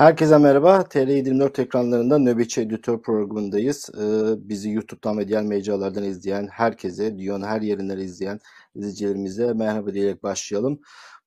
Herkese 0.00 0.38
merhaba. 0.38 0.80
TR24 0.80 1.62
ekranlarında 1.62 2.18
Nöbetçi 2.18 2.60
Editör 2.60 3.02
programındayız. 3.02 3.90
Ee, 3.94 4.48
bizi 4.48 4.70
YouTube'dan 4.70 5.18
ve 5.18 5.28
diğer 5.28 5.42
mecralardan 5.42 6.04
izleyen 6.04 6.48
herkese, 6.52 7.18
dünyanın 7.18 7.46
her 7.46 7.60
yerinden 7.60 7.98
izleyen 7.98 8.40
izleyicilerimize 8.74 9.52
merhaba 9.52 9.94
diyerek 9.94 10.22
başlayalım. 10.22 10.80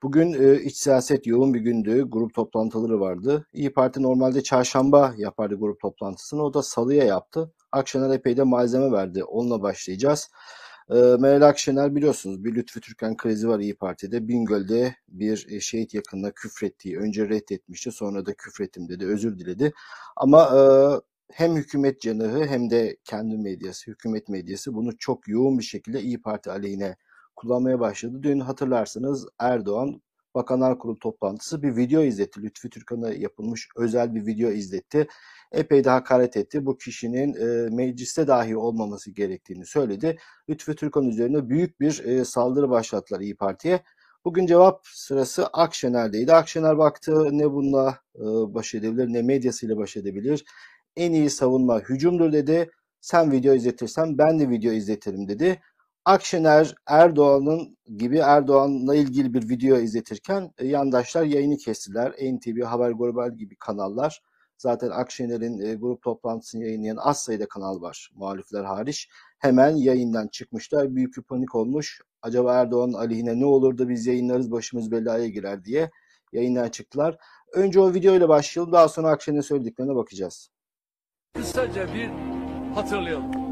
Bugün 0.03 0.33
e, 0.33 0.61
iç 0.61 0.77
siyaset 0.77 1.27
yoğun 1.27 1.53
bir 1.53 1.59
gündü. 1.59 2.03
Grup 2.07 2.33
toplantıları 2.33 2.99
vardı. 2.99 3.47
İyi 3.53 3.73
Parti 3.73 4.03
normalde 4.03 4.43
çarşamba 4.43 5.13
yapardı 5.17 5.55
grup 5.55 5.79
toplantısını. 5.81 6.43
O 6.43 6.53
da 6.53 6.63
salıya 6.63 7.03
yaptı. 7.03 7.51
Akşener 7.71 8.09
epey 8.09 8.37
de 8.37 8.43
malzeme 8.43 8.91
verdi. 8.91 9.23
Onunla 9.23 9.61
başlayacağız. 9.61 10.29
E, 10.89 10.95
Meral 10.95 11.41
Akşener 11.41 11.95
biliyorsunuz 11.95 12.43
bir 12.43 12.55
Lütfü 12.55 12.81
Türkan 12.81 13.17
krizi 13.17 13.47
var 13.49 13.59
İyi 13.59 13.75
Parti'de. 13.75 14.27
Bingöl'de 14.27 14.95
bir 15.07 15.47
e, 15.49 15.59
şehit 15.59 15.93
yakınına 15.93 16.31
küfrettiği, 16.31 16.97
önce 16.97 17.29
reddetmişti 17.29 17.91
sonra 17.91 18.25
da 18.25 18.33
küfrettim 18.33 18.89
dedi, 18.89 19.05
özür 19.05 19.39
diledi. 19.39 19.73
Ama 20.15 20.41
e, 20.43 20.61
hem 21.33 21.55
hükümet 21.55 22.01
canıhı 22.01 22.45
hem 22.45 22.69
de 22.69 22.97
kendi 23.03 23.37
medyası, 23.37 23.91
hükümet 23.91 24.29
medyası 24.29 24.73
bunu 24.73 24.97
çok 24.97 25.27
yoğun 25.27 25.59
bir 25.59 25.63
şekilde 25.63 26.01
İyi 26.01 26.21
Parti 26.21 26.51
aleyhine 26.51 26.95
kullanmaya 27.35 27.79
başladı. 27.79 28.19
Dün 28.23 28.39
hatırlarsınız 28.39 29.27
Erdoğan 29.39 30.01
Bakanlar 30.35 30.79
Kurulu 30.79 30.99
toplantısı 30.99 31.63
bir 31.63 31.75
video 31.75 32.01
izletti. 32.03 32.41
Lütfü 32.41 32.69
Türkan'a 32.69 33.13
yapılmış 33.13 33.69
özel 33.77 34.15
bir 34.15 34.25
video 34.25 34.49
izletti. 34.49 35.07
Epey 35.51 35.83
de 35.83 35.89
hakaret 35.89 36.37
etti. 36.37 36.65
Bu 36.65 36.77
kişinin 36.77 37.33
e, 37.33 37.69
mecliste 37.75 38.27
dahi 38.27 38.57
olmaması 38.57 39.11
gerektiğini 39.11 39.65
söyledi. 39.65 40.17
Lütfü 40.49 40.75
Türkan 40.75 41.07
üzerine 41.07 41.49
büyük 41.49 41.79
bir 41.79 42.03
e, 42.05 42.25
saldırı 42.25 42.69
başlattılar 42.69 43.19
İyi 43.19 43.35
Parti'ye. 43.35 43.83
Bugün 44.25 44.45
cevap 44.45 44.87
sırası 44.87 45.47
Akşener'deydi. 45.47 46.33
Akşener 46.33 46.77
baktı 46.77 47.27
ne 47.31 47.51
bununla 47.51 47.99
e, 48.15 48.21
baş 48.53 48.75
edebilir 48.75 49.07
ne 49.07 49.21
medyasıyla 49.21 49.77
baş 49.77 49.97
edebilir. 49.97 50.45
En 50.95 51.13
iyi 51.13 51.29
savunma 51.29 51.79
hücumdur 51.79 52.33
dedi. 52.33 52.71
Sen 53.01 53.31
video 53.31 53.53
izletirsen 53.53 54.17
ben 54.17 54.39
de 54.39 54.49
video 54.49 54.71
izletirim 54.71 55.27
dedi. 55.27 55.61
Akşener 56.05 56.75
Erdoğan'ın 56.87 57.77
gibi 57.97 58.17
Erdoğan'la 58.17 58.95
ilgili 58.95 59.33
bir 59.33 59.49
video 59.49 59.77
izletirken 59.77 60.51
e, 60.57 60.67
yandaşlar 60.67 61.23
yayını 61.23 61.57
kestiler. 61.57 62.11
NTV, 62.11 62.63
Haber 62.63 62.91
Global 62.91 63.31
gibi 63.31 63.55
kanallar. 63.55 64.21
Zaten 64.57 64.89
Akşener'in 64.89 65.59
e, 65.59 65.75
grup 65.75 66.01
toplantısını 66.01 66.63
yayınlayan 66.63 66.97
az 66.97 67.23
sayıda 67.23 67.47
kanal 67.47 67.81
var 67.81 68.09
muhalifler 68.15 68.63
hariç. 68.63 69.09
Hemen 69.39 69.75
yayından 69.75 70.27
çıkmışlar. 70.27 70.95
Büyük 70.95 71.17
bir 71.17 71.21
panik 71.21 71.55
olmuş. 71.55 72.01
Acaba 72.21 72.53
Erdoğan'ın 72.53 72.93
aleyhine 72.93 73.39
ne 73.39 73.45
olur 73.45 73.77
da 73.77 73.89
biz 73.89 74.07
yayınlarız 74.07 74.51
başımız 74.51 74.91
belaya 74.91 75.27
girer 75.27 75.65
diye 75.65 75.91
yayından 76.33 76.69
çıktılar. 76.69 77.17
Önce 77.53 77.79
o 77.79 77.93
videoyla 77.93 78.29
başlayalım. 78.29 78.73
Daha 78.73 78.87
sonra 78.87 79.09
Akşener'in 79.09 79.41
söylediklerine 79.41 79.95
bakacağız. 79.95 80.49
Kısaca 81.33 81.93
bir 81.93 82.09
hatırlayalım. 82.75 83.42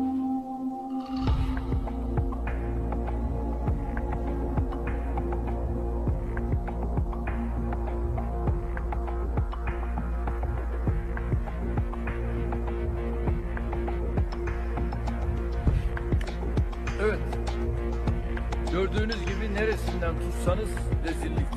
Tutsanız 20.42 20.70
rezillik. 21.08 21.48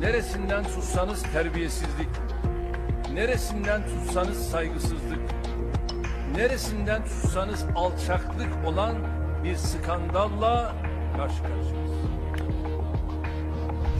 Neresinden 0.00 0.64
tutsanız 0.64 1.22
terbiyesizlik. 1.22 2.08
Neresinden 3.14 3.82
tutsanız 3.82 4.50
saygısızlık. 4.50 5.20
Neresinden 6.36 7.04
tutsanız 7.04 7.64
alçaklık 7.76 8.66
olan 8.66 8.96
bir 9.44 9.56
skandalla 9.56 10.72
karşı 11.16 11.42
karşıyayız. 11.42 11.92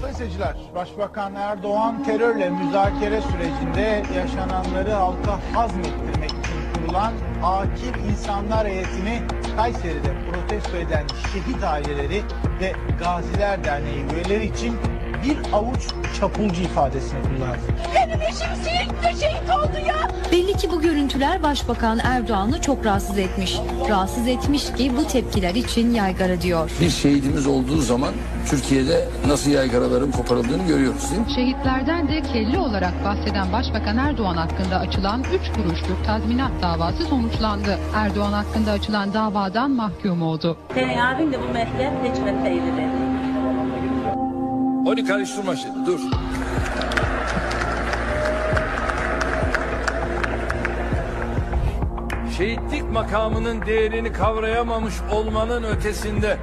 Sayın 0.01 0.15
seyirciler, 0.15 0.57
Başbakan 0.75 1.35
Erdoğan 1.35 2.05
terörle 2.05 2.51
müzakere 2.51 3.21
sürecinde 3.21 4.03
yaşananları 4.17 4.91
halka 4.91 5.39
hazmettirmek 5.55 6.31
için 6.31 6.75
kurulan 6.75 7.13
akil 7.43 8.11
insanlar 8.11 8.67
heyetini 8.67 9.23
Kayseri'de 9.57 10.15
protesto 10.31 10.77
eden 10.77 11.05
şehit 11.33 11.65
aileleri 11.65 12.23
ve 12.61 12.73
Gaziler 12.99 13.65
Derneği 13.65 14.05
üyeleri 14.15 14.47
için 14.47 14.77
bir 15.25 15.53
avuç 15.53 15.89
çapulcu 16.21 16.63
ifadesini 16.63 17.23
kullandı. 17.23 17.59
Benim 17.95 18.23
eşim 18.23 18.55
Siirt'te 18.65 19.27
şehit 19.27 19.48
görüntüler 21.19 21.43
Başbakan 21.43 21.99
Erdoğan'ı 21.99 22.61
çok 22.61 22.85
rahatsız 22.85 23.19
etmiş. 23.19 23.59
Rahatsız 23.89 24.27
etmiş 24.29 24.73
ki 24.73 24.93
bu 24.97 25.07
tepkiler 25.07 25.55
için 25.55 25.95
yaygara 25.95 26.41
diyor. 26.41 26.71
Bir 26.81 26.91
şehidimiz 26.91 27.47
olduğu 27.47 27.81
zaman 27.81 28.15
Türkiye'de 28.51 29.09
nasıl 29.27 29.51
yaygaraların 29.51 30.11
koparıldığını 30.11 30.67
görüyoruz 30.67 31.11
değil 31.11 31.21
mi? 31.21 31.27
Şehitlerden 31.35 32.09
de 32.09 32.23
kelli 32.23 32.59
olarak 32.59 33.05
bahseden 33.05 33.53
Başbakan 33.53 33.97
Erdoğan 33.97 34.37
hakkında 34.37 34.77
açılan 34.77 35.21
3 35.21 35.27
kuruşluk 35.57 36.05
tazminat 36.07 36.53
davası 36.63 37.05
sonuçlandı. 37.05 37.79
Erdoğan 37.95 38.33
hakkında 38.33 38.71
açılan 38.71 39.15
davadan 39.15 39.71
mahkum 39.71 40.23
oldu. 40.23 40.57
Senin 40.75 40.99
abin 40.99 41.33
de 41.33 41.41
bu 41.43 41.53
mesleğe 41.53 41.93
seçmeseydi 42.03 42.67
dedi. 42.77 42.99
Onu 44.87 45.07
karıştırma 45.07 45.57
şimdi 45.57 45.87
dur. 45.87 46.01
Şehitlik 52.39 52.91
makamının 52.93 53.67
değerini 53.67 54.13
kavrayamamış 54.13 54.95
olmanın 55.13 55.63
ötesinde 55.63 56.37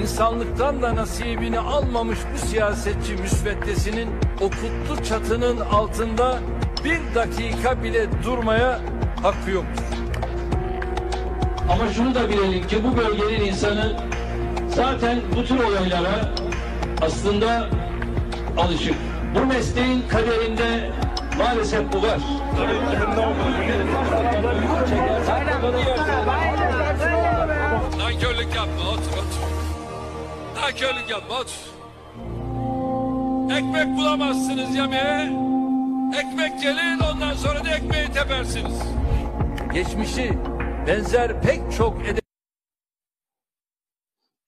insanlıktan 0.00 0.82
da 0.82 0.96
nasibini 0.96 1.58
almamış 1.58 2.18
bu 2.34 2.46
siyasetçi 2.46 3.16
müsveddesinin 3.16 4.08
o 4.40 4.50
kutlu 4.50 5.04
çatının 5.04 5.60
altında 5.60 6.38
bir 6.84 7.14
dakika 7.14 7.82
bile 7.82 8.06
durmaya 8.24 8.80
hakkı 9.22 9.50
yoktur. 9.50 9.84
Ama 11.72 11.92
şunu 11.92 12.14
da 12.14 12.28
bilelim 12.28 12.66
ki 12.66 12.76
bu 12.84 12.96
bölgenin 12.96 13.44
insanı 13.44 13.96
zaten 14.68 15.20
bu 15.36 15.44
tür 15.44 15.58
olaylara 15.58 16.34
aslında 17.02 17.66
alışık. 18.56 18.94
Bu 19.34 19.46
mesleğin 19.46 20.02
kaderinde 20.08 20.90
maalesef 21.38 21.92
bu 21.92 22.02
var. 22.02 22.18
Nankörlük 27.98 28.54
yapma 28.56 28.90
otur 28.92 29.12
otur. 29.12 29.44
Nankörlük 30.56 31.10
yapma 31.10 31.34
otur. 31.34 31.78
Ekmek 33.56 33.96
bulamazsınız 33.96 34.76
yemeğe. 34.76 35.30
Ekmek 36.18 36.62
gelir 36.62 36.98
ondan 37.12 37.34
sonra 37.34 37.64
da 37.64 37.70
ekmeği 37.70 38.06
tepersiniz. 38.12 38.82
Geçmişi 39.72 40.38
benzer 40.86 41.42
pek 41.42 41.60
çok 41.78 42.08
ede 42.08 42.27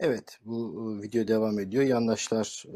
Evet 0.02 0.38
bu 0.44 0.96
e, 0.98 1.02
video 1.02 1.28
devam 1.28 1.58
ediyor. 1.58 1.84
Yandaşlar 1.84 2.64
e, 2.68 2.72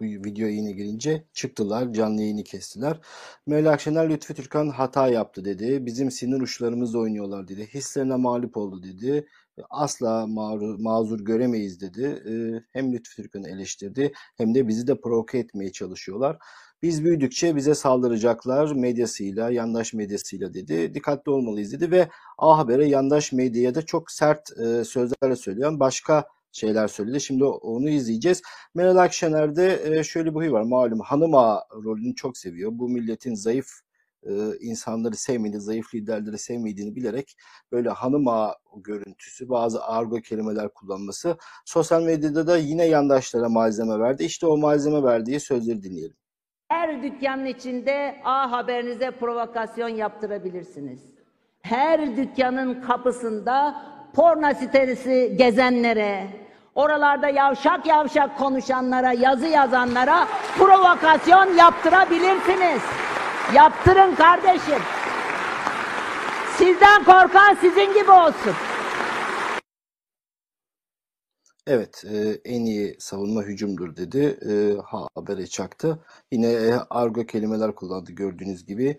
bu 0.00 0.24
video 0.26 0.48
yine 0.48 0.72
girince 0.72 1.24
çıktılar. 1.32 1.92
Canlı 1.92 2.20
yayını 2.22 2.44
kestiler. 2.44 3.00
Meral 3.46 3.72
Akşener 3.72 4.10
Lütfü 4.10 4.34
Türkan 4.34 4.68
hata 4.68 5.08
yaptı 5.08 5.44
dedi. 5.44 5.86
Bizim 5.86 6.10
sinir 6.10 6.40
uçlarımızla 6.40 6.98
oynuyorlar 6.98 7.48
dedi. 7.48 7.66
Hislerine 7.74 8.16
mağlup 8.16 8.56
oldu 8.56 8.82
dedi. 8.82 9.26
Asla 9.70 10.24
mağru- 10.24 10.82
mazur 10.82 11.20
göremeyiz 11.20 11.80
dedi. 11.80 12.02
E, 12.02 12.32
Hem 12.72 12.92
Lütfü 12.92 13.22
Türkan'ı 13.22 13.48
eleştirdi 13.48 14.12
hem 14.36 14.54
de 14.54 14.68
bizi 14.68 14.86
de 14.86 15.00
provoke 15.00 15.38
etmeye 15.38 15.72
çalışıyorlar. 15.72 16.38
Biz 16.82 17.04
büyüdükçe 17.04 17.56
bize 17.56 17.74
saldıracaklar 17.74 18.72
medyasıyla, 18.72 19.50
yandaş 19.50 19.94
medyasıyla 19.94 20.54
dedi. 20.54 20.94
Dikkatli 20.94 21.30
olmalıyız 21.30 21.72
dedi 21.72 21.90
ve 21.90 22.08
A 22.38 22.58
Haber'e 22.58 22.88
yandaş 22.88 23.32
medyaya 23.32 23.74
da 23.74 23.82
çok 23.82 24.10
sert 24.10 24.50
e, 24.58 24.84
sözlerle 24.84 25.36
söyleyen 25.36 25.80
başka 25.80 26.24
şeyler 26.54 26.88
söyledi. 26.88 27.20
Şimdi 27.20 27.44
onu 27.44 27.88
izleyeceğiz. 27.88 28.42
Meral 28.74 28.96
Akşener'de 28.96 29.80
e, 29.84 30.04
şöyle 30.04 30.30
bir 30.30 30.34
huy 30.34 30.52
var. 30.52 30.62
Malum 30.62 31.00
hanım 31.00 31.34
ağa 31.34 31.62
rolünü 31.84 32.14
çok 32.14 32.36
seviyor. 32.36 32.70
Bu 32.74 32.88
milletin 32.88 33.34
zayıf 33.34 33.66
e, 34.22 34.32
insanları 34.60 35.16
sevmediğini, 35.16 35.60
zayıf 35.60 35.94
liderleri 35.94 36.38
sevmediğini 36.38 36.96
bilerek 36.96 37.36
böyle 37.72 37.88
hanım 37.90 38.28
ağa 38.28 38.54
görüntüsü, 38.76 39.48
bazı 39.48 39.84
argo 39.84 40.16
kelimeler 40.16 40.68
kullanması 40.68 41.36
sosyal 41.64 42.02
medyada 42.02 42.46
da 42.46 42.56
yine 42.56 42.84
yandaşlara 42.84 43.48
malzeme 43.48 43.98
verdi. 43.98 44.24
İşte 44.24 44.46
o 44.46 44.56
malzeme 44.56 45.02
verdiği 45.02 45.40
sözleri 45.40 45.82
dinleyelim. 45.82 46.16
Her 46.68 47.02
dükkanın 47.02 47.46
içinde 47.46 48.20
A 48.24 48.50
Haberinize 48.50 49.10
provokasyon 49.10 49.88
yaptırabilirsiniz. 49.88 51.00
Her 51.62 52.16
dükkanın 52.16 52.80
kapısında 52.80 53.82
porno 54.14 54.54
sitesi 54.54 55.34
gezenlere, 55.38 56.43
oralarda 56.74 57.28
yavşak 57.28 57.86
yavşak 57.86 58.38
konuşanlara, 58.38 59.12
yazı 59.12 59.46
yazanlara 59.46 60.28
provokasyon 60.58 61.54
yaptırabilirsiniz. 61.54 62.82
Yaptırın 63.54 64.14
kardeşim. 64.14 64.82
Sizden 66.58 67.04
korkan 67.04 67.54
sizin 67.54 67.94
gibi 67.94 68.10
olsun. 68.10 68.54
Evet, 71.66 72.04
e, 72.10 72.40
en 72.44 72.64
iyi 72.64 72.96
savunma 72.98 73.42
hücumdur 73.42 73.96
dedi. 73.96 74.38
E, 74.50 74.52
habere 75.14 75.46
çaktı. 75.46 75.98
Yine 76.32 76.52
e, 76.52 76.74
argo 76.90 77.26
kelimeler 77.26 77.74
kullandı 77.74 78.12
gördüğünüz 78.12 78.66
gibi. 78.66 78.98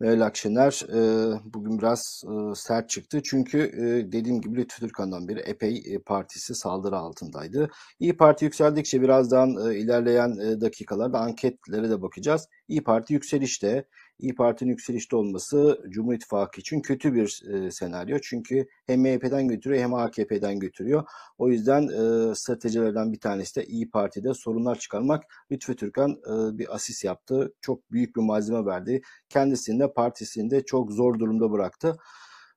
Meral 0.00 0.20
Akşener 0.20 0.82
e, 0.94 1.00
bugün 1.44 1.78
biraz 1.78 2.24
e, 2.24 2.54
sert 2.54 2.90
çıktı. 2.90 3.20
Çünkü 3.24 3.58
e, 3.58 4.12
dediğim 4.12 4.40
gibi 4.40 4.56
Lütfü 4.56 4.80
Türkan'dan 4.80 5.28
beri 5.28 5.40
epey 5.40 5.82
e, 5.86 5.98
partisi 5.98 6.54
saldırı 6.54 6.96
altındaydı. 6.96 7.70
İyi 8.00 8.16
Parti 8.16 8.44
yükseldikçe 8.44 9.02
birazdan 9.02 9.70
e, 9.70 9.78
ilerleyen 9.78 10.30
e, 10.38 10.60
dakikalarda 10.60 11.18
anketlere 11.20 11.90
de 11.90 12.02
bakacağız. 12.02 12.48
İyi 12.68 12.84
Parti 12.84 13.14
yükselişte. 13.14 13.84
İyi 14.18 14.34
Parti'nin 14.34 14.70
yükselişte 14.70 15.16
olması 15.16 15.82
Cumhur 15.88 16.14
İttifakı 16.14 16.60
için 16.60 16.80
kötü 16.80 17.14
bir 17.14 17.42
e, 17.52 17.70
senaryo. 17.70 18.18
Çünkü 18.22 18.66
hem 18.86 19.00
MHP'den 19.00 19.48
götürüyor 19.48 19.82
hem 19.82 19.94
AKP'den 19.94 20.58
götürüyor. 20.58 21.04
O 21.38 21.48
yüzden 21.48 21.82
e, 21.82 22.34
stratejilerden 22.34 23.12
bir 23.12 23.20
tanesi 23.20 23.56
de 23.56 23.64
İyi 23.64 23.90
Parti'de 23.90 24.34
sorunlar 24.34 24.78
çıkarmak. 24.78 25.24
Lütfü 25.52 25.76
Türkan 25.76 26.10
e, 26.10 26.58
bir 26.58 26.74
asis 26.74 27.04
yaptı. 27.04 27.54
Çok 27.60 27.92
büyük 27.92 28.16
bir 28.16 28.22
malzeme 28.22 28.66
verdi. 28.66 29.00
Kendisini 29.28 29.80
de 29.80 29.92
partisini 29.92 30.50
de 30.50 30.64
çok 30.64 30.92
zor 30.92 31.18
durumda 31.18 31.52
bıraktı. 31.52 31.96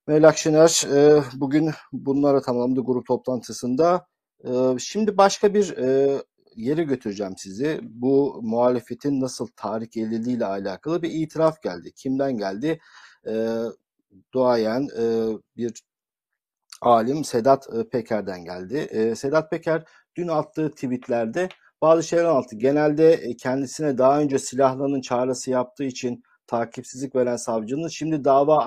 Meral 0.08 0.28
Akşener 0.30 0.84
e, 0.96 1.24
bugün 1.34 1.72
bunlara 1.92 2.42
tamamladı 2.42 2.82
grup 2.82 3.06
toplantısında. 3.06 4.08
E, 4.46 4.50
şimdi 4.80 5.18
başka 5.18 5.54
bir 5.54 5.78
e, 5.78 6.18
yere 6.56 6.84
götüreceğim 6.84 7.34
sizi. 7.38 7.80
Bu 7.84 8.40
muhalefetin 8.44 9.22
nasıl 9.22 9.48
tahrik 9.56 9.98
edildiği 9.98 10.38
ile 10.38 10.46
alakalı 10.46 11.02
bir 11.02 11.12
itiraf 11.12 11.62
geldi. 11.62 11.92
Kimden 11.96 12.38
geldi? 12.38 12.80
E, 13.28 13.58
duayen 14.34 14.88
e, 15.00 15.28
bir 15.58 15.74
alim 16.82 17.24
Sedat 17.24 17.68
e, 17.74 17.90
Peker'den 17.90 18.46
geldi. 18.46 18.78
E, 18.78 19.16
Sedat 19.16 19.52
Peker 19.52 19.84
dün 20.16 20.28
attığı 20.28 20.72
tweetlerde 20.72 21.50
bazı 21.82 22.04
şeyler 22.04 22.26
anlattı. 22.26 22.56
Genelde 22.56 23.14
e, 23.14 23.36
kendisine 23.36 23.98
daha 23.98 24.20
önce 24.20 24.40
silahlanın 24.40 25.02
çağrısı 25.02 25.52
yaptığı 25.52 25.84
için 25.84 26.24
takipsizlik 26.48 27.16
veren 27.16 27.36
savcının 27.36 27.88
şimdi 27.88 28.24
dava 28.24 28.66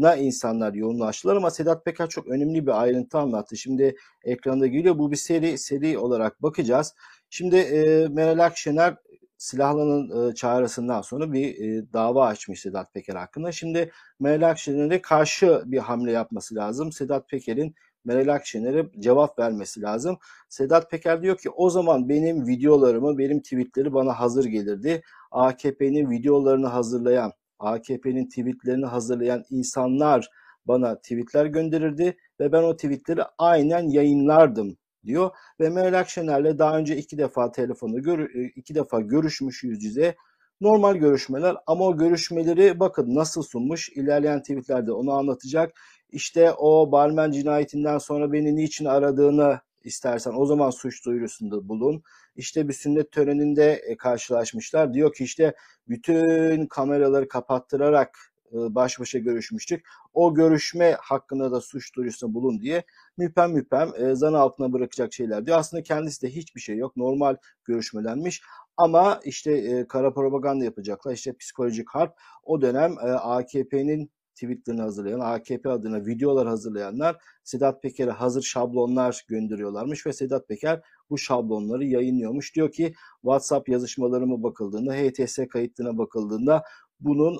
açtığına 0.00 0.16
insanlar 0.16 0.74
yoğunlaştılar 0.74 1.36
ama 1.36 1.50
Sedat 1.50 1.84
Peker 1.84 2.08
çok 2.08 2.26
önemli 2.28 2.66
bir 2.66 2.82
ayrıntı 2.82 3.18
anlattı. 3.18 3.56
Şimdi 3.56 3.96
ekranda 4.24 4.66
geliyor. 4.66 4.98
Bu 4.98 5.10
bir 5.10 5.16
seri 5.16 5.58
seri 5.58 5.98
olarak 5.98 6.42
bakacağız. 6.42 6.94
Şimdi 7.30 7.56
e, 7.56 8.08
Meral 8.08 8.44
Akşener 8.44 8.96
silahlanın 9.38 10.30
e, 10.30 10.34
çağrısından 10.34 11.02
sonra 11.02 11.32
bir 11.32 11.58
e, 11.58 11.92
dava 11.92 12.26
açmış 12.26 12.60
Sedat 12.60 12.94
Peker 12.94 13.14
hakkında. 13.14 13.52
Şimdi 13.52 13.90
Meral 14.20 14.50
Akşener'e 14.50 15.02
karşı 15.02 15.62
bir 15.66 15.78
hamle 15.78 16.12
yapması 16.12 16.54
lazım. 16.54 16.92
Sedat 16.92 17.28
Peker'in 17.28 17.74
Meral 18.04 18.34
Akşener'e 18.34 18.86
cevap 19.00 19.38
vermesi 19.38 19.82
lazım. 19.82 20.18
Sedat 20.48 20.90
Peker 20.90 21.22
diyor 21.22 21.38
ki 21.38 21.50
o 21.50 21.70
zaman 21.70 22.08
benim 22.08 22.46
videolarımı, 22.46 23.18
benim 23.18 23.40
tweetleri 23.42 23.94
bana 23.94 24.12
hazır 24.20 24.44
gelirdi. 24.44 25.02
AKP'nin 25.30 26.10
videolarını 26.10 26.66
hazırlayan, 26.66 27.32
AKP'nin 27.60 28.28
tweetlerini 28.28 28.86
hazırlayan 28.86 29.44
insanlar 29.50 30.28
bana 30.66 30.96
tweetler 30.96 31.46
gönderirdi 31.46 32.16
ve 32.40 32.52
ben 32.52 32.62
o 32.62 32.76
tweetleri 32.76 33.20
aynen 33.38 33.88
yayınlardım 33.88 34.76
diyor. 35.04 35.30
Ve 35.60 35.70
Meral 35.70 35.98
Akşener'le 35.98 36.58
daha 36.58 36.78
önce 36.78 36.96
iki 36.96 37.18
defa 37.18 37.52
telefonda 37.52 37.98
gör, 37.98 38.30
iki 38.56 38.74
defa 38.74 39.00
görüşmüş 39.00 39.62
yüz 39.62 39.84
yüze. 39.84 40.16
Normal 40.60 40.96
görüşmeler 40.96 41.56
ama 41.66 41.84
o 41.84 41.96
görüşmeleri 41.96 42.80
bakın 42.80 43.14
nasıl 43.14 43.42
sunmuş 43.42 43.88
ilerleyen 43.88 44.42
tweetlerde 44.42 44.92
onu 44.92 45.12
anlatacak. 45.12 45.80
İşte 46.10 46.52
o 46.52 46.92
barmen 46.92 47.30
cinayetinden 47.30 47.98
sonra 47.98 48.32
beni 48.32 48.56
niçin 48.56 48.84
aradığını 48.84 49.60
istersen 49.84 50.32
o 50.36 50.46
zaman 50.46 50.70
suç 50.70 51.04
duyurusunda 51.06 51.68
bulun. 51.68 52.02
İşte 52.36 52.68
bir 52.68 52.72
sünnet 52.72 53.12
töreninde 53.12 53.72
e, 53.72 53.96
karşılaşmışlar. 53.96 54.94
Diyor 54.94 55.14
ki 55.14 55.24
işte 55.24 55.54
bütün 55.88 56.66
kameraları 56.66 57.28
kapattırarak 57.28 58.18
e, 58.52 58.56
baş 58.74 59.00
başa 59.00 59.18
görüşmüştük. 59.18 59.86
O 60.14 60.34
görüşme 60.34 60.96
hakkında 61.00 61.52
da 61.52 61.60
suç 61.60 61.96
duyurusunda 61.96 62.34
bulun 62.34 62.60
diye 62.60 62.84
müpem 63.16 63.52
müpem 63.52 63.92
e, 63.96 64.14
zan 64.14 64.32
altına 64.32 64.72
bırakacak 64.72 65.12
şeyler 65.12 65.46
diyor. 65.46 65.58
Aslında 65.58 65.82
kendisi 65.82 66.22
de 66.22 66.30
hiçbir 66.30 66.60
şey 66.60 66.76
yok. 66.76 66.96
Normal 66.96 67.36
görüşmelenmiş. 67.64 68.42
Ama 68.76 69.20
işte 69.24 69.52
e, 69.52 69.86
kara 69.86 70.12
propaganda 70.12 70.64
yapacaklar. 70.64 71.12
İşte 71.12 71.36
psikolojik 71.36 71.90
harp. 71.90 72.18
O 72.44 72.62
dönem 72.62 72.96
AKP'nin 73.00 74.10
tweetlerini 74.40 74.80
hazırlayan, 74.80 75.20
AKP 75.20 75.70
adına 75.70 76.06
videolar 76.06 76.48
hazırlayanlar 76.48 77.16
Sedat 77.44 77.82
Peker'e 77.82 78.10
hazır 78.10 78.42
şablonlar 78.42 79.24
gönderiyorlarmış 79.28 80.06
ve 80.06 80.12
Sedat 80.12 80.48
Peker 80.48 80.80
bu 81.10 81.18
şablonları 81.18 81.84
yayınlıyormuş. 81.84 82.56
Diyor 82.56 82.72
ki 82.72 82.94
WhatsApp 83.20 83.68
yazışmalarıma 83.68 84.42
bakıldığında, 84.42 84.94
HTS 84.94 85.38
kayıtlarına 85.50 85.98
bakıldığında 85.98 86.62
bunun 87.00 87.38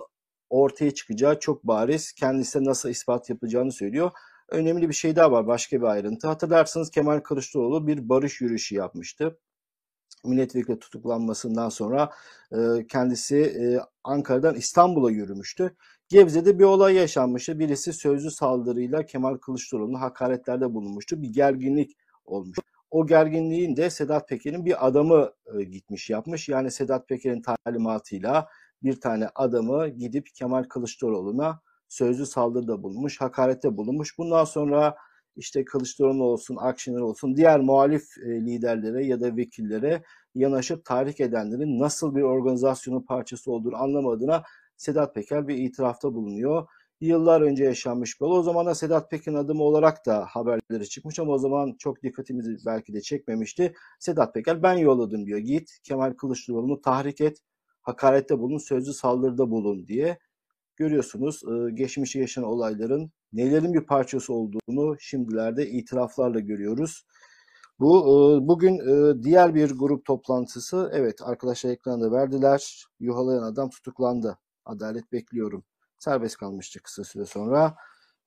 ortaya 0.51 0.95
çıkacağı 0.95 1.41
çok 1.41 1.65
bariz. 1.65 2.13
Kendisine 2.13 2.65
nasıl 2.65 2.89
ispat 2.89 3.31
yapacağını 3.31 3.73
söylüyor. 3.73 4.11
Önemli 4.49 4.89
bir 4.89 4.95
şey 4.95 5.17
daha 5.17 5.33
var, 5.33 5.47
başka 5.47 5.77
bir 5.77 5.87
ayrıntı. 5.87 6.27
Hatırlarsanız 6.29 6.91
Kemal 6.91 7.21
Kılıçdaroğlu 7.21 7.87
bir 7.87 8.09
barış 8.09 8.41
yürüyüşü 8.41 8.75
yapmıştı 8.75 9.39
milletvekili 10.25 10.79
tutuklanmasından 10.79 11.69
sonra 11.69 12.11
e, 12.53 12.87
kendisi 12.89 13.37
e, 13.37 13.81
Ankara'dan 14.05 14.55
İstanbul'a 14.55 15.11
yürümüştü. 15.11 15.77
Gebze'de 16.11 16.59
bir 16.59 16.65
olay 16.65 16.95
yaşanmıştı. 16.95 17.59
Birisi 17.59 17.93
sözlü 17.93 18.31
saldırıyla 18.31 19.07
Kemal 19.07 19.37
Kılıçdaroğlu'na 19.37 20.01
hakaretlerde 20.01 20.75
bulunmuştu. 20.75 21.23
Bir 21.23 21.29
gerginlik 21.29 21.97
olmuş. 22.25 22.59
O 22.91 23.07
gerginliğin 23.07 23.77
de 23.77 23.91
Sedat 23.91 24.29
Peker'in 24.29 24.65
bir 24.65 24.87
adamı 24.87 25.33
e, 25.59 25.65
gitmiş 25.65 26.11
yapmış. 26.11 26.49
Yani 26.49 26.71
Sedat 26.71 27.09
Peker'in 27.09 27.43
talimatıyla 27.43 28.49
bir 28.83 29.01
tane 29.01 29.29
adamı 29.35 29.89
gidip 29.89 30.35
Kemal 30.35 30.65
Kılıçdaroğlu'na 30.65 31.61
sözlü 31.89 32.27
saldırıda 32.27 32.83
bulunmuş, 32.83 33.21
hakarette 33.21 33.77
bulunmuş. 33.77 34.19
Bundan 34.19 34.45
sonra 34.45 34.97
işte 35.37 35.65
Kılıçdaroğlu 35.65 36.25
olsun, 36.25 36.57
Akşener 36.57 37.01
olsun 37.01 37.37
diğer 37.37 37.61
muhalif 37.61 38.19
e, 38.19 38.29
liderlere 38.29 39.07
ya 39.07 39.21
da 39.21 39.37
vekillere 39.37 40.03
yanaşıp 40.35 40.85
tahrik 40.85 41.21
edenlerin 41.21 41.81
nasıl 41.81 42.15
bir 42.17 42.23
organizasyonun 42.23 43.03
parçası 43.03 43.53
olduğunu 43.53 43.77
anlamadığına 43.77 44.43
Sedat 44.81 45.15
Peker 45.15 45.49
bir 45.49 45.57
itirafta 45.57 46.15
bulunuyor. 46.15 46.67
Yıllar 47.01 47.41
önce 47.41 47.65
yaşanmış 47.65 48.21
bir 48.21 48.27
olay. 48.27 48.39
O 48.39 48.43
zaman 48.43 48.67
da 48.67 48.75
Sedat 48.75 49.11
Peker'in 49.11 49.37
adımı 49.37 49.63
olarak 49.63 50.07
da 50.07 50.27
haberleri 50.29 50.89
çıkmış 50.89 51.19
ama 51.19 51.33
o 51.33 51.39
zaman 51.39 51.77
çok 51.79 52.03
dikkatimizi 52.03 52.57
belki 52.67 52.93
de 52.93 53.01
çekmemişti. 53.01 53.75
Sedat 53.99 54.35
Peker 54.35 54.63
ben 54.63 54.75
yolladım 54.75 55.27
diyor. 55.27 55.39
Git 55.39 55.79
Kemal 55.83 56.13
Kılıçdaroğlu'nu 56.13 56.81
tahrik 56.81 57.21
et, 57.21 57.39
hakarette 57.83 58.39
bulun, 58.39 58.59
sözlü 58.59 58.93
saldırıda 58.93 59.51
bulun 59.51 59.87
diye. 59.87 60.19
Görüyorsunuz 60.77 61.43
geçmişte 61.75 62.19
yaşanan 62.19 62.49
olayların 62.49 63.11
nelerin 63.33 63.75
bir 63.75 63.87
parçası 63.87 64.33
olduğunu 64.33 64.97
şimdilerde 65.01 65.71
itiraflarla 65.71 66.41
görüyoruz. 66.41 67.07
Bu 67.81 68.05
bugün 68.43 68.79
diğer 69.23 69.55
bir 69.55 69.71
grup 69.71 70.05
toplantısı. 70.05 70.91
Evet 70.95 71.19
arkadaşlar 71.23 71.71
ekranda 71.71 72.13
verdiler. 72.13 72.87
Yuhalayan 73.01 73.43
adam 73.43 73.71
tutuklandı. 73.71 74.39
Adalet 74.65 75.13
bekliyorum. 75.13 75.65
Serbest 75.99 76.37
kalmıştı 76.37 76.83
kısa 76.83 77.05
süre 77.05 77.25
sonra. 77.25 77.77